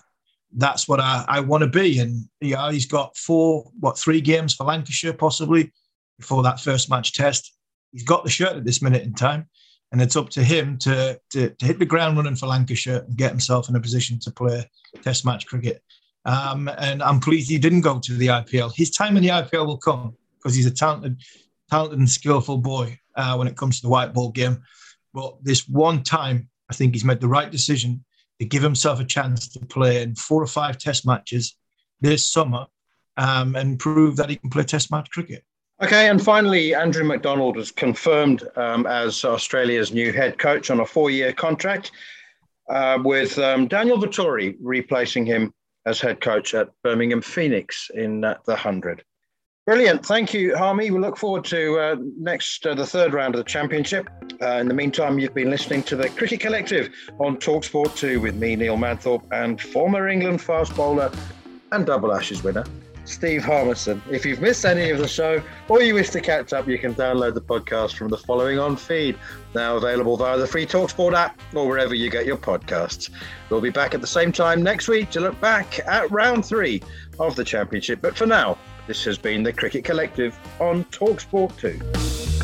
[0.56, 1.98] That's what I, I want to be.
[1.98, 5.72] And yeah, he's got four, what, three games for Lancashire possibly
[6.18, 7.52] before that first match test.
[7.92, 9.48] He's got the shirt at this minute in time.
[9.92, 13.16] And it's up to him to, to, to hit the ground running for Lancashire and
[13.16, 14.68] get himself in a position to play
[15.02, 15.82] Test match cricket.
[16.24, 18.74] Um, and I'm pleased he didn't go to the IPL.
[18.74, 21.20] His time in the IPL will come because he's a talented,
[21.70, 24.62] talented and skillful boy uh, when it comes to the white ball game.
[25.12, 28.04] But this one time, I think he's made the right decision
[28.40, 31.56] to give himself a chance to play in four or five Test matches
[32.00, 32.66] this summer
[33.16, 35.44] um, and prove that he can play Test match cricket.
[35.82, 40.86] Okay, and finally, Andrew McDonald was confirmed um, as Australia's new head coach on a
[40.86, 41.90] four year contract,
[42.68, 45.52] uh, with um, Daniel Vettori replacing him
[45.84, 49.02] as head coach at Birmingham Phoenix in uh, the 100.
[49.66, 50.04] Brilliant.
[50.04, 50.90] Thank you, Harmy.
[50.90, 54.08] We look forward to uh, next, uh, the third round of the championship.
[54.40, 58.34] Uh, in the meantime, you've been listening to the Cricket Collective on Talksport 2 with
[58.36, 61.10] me, Neil Manthorp, and former England fast bowler
[61.72, 62.64] and double Ashes winner,
[63.04, 64.02] Steve Harmison.
[64.10, 66.94] If you've missed any of the show or you wish to catch up, you can
[66.94, 69.18] download the podcast from the following on feed,
[69.54, 73.10] now available via the free Talksport app or wherever you get your podcasts.
[73.50, 76.82] We'll be back at the same time next week to look back at round three
[77.18, 78.00] of the championship.
[78.00, 82.43] But for now, this has been the Cricket Collective on Talksport 2.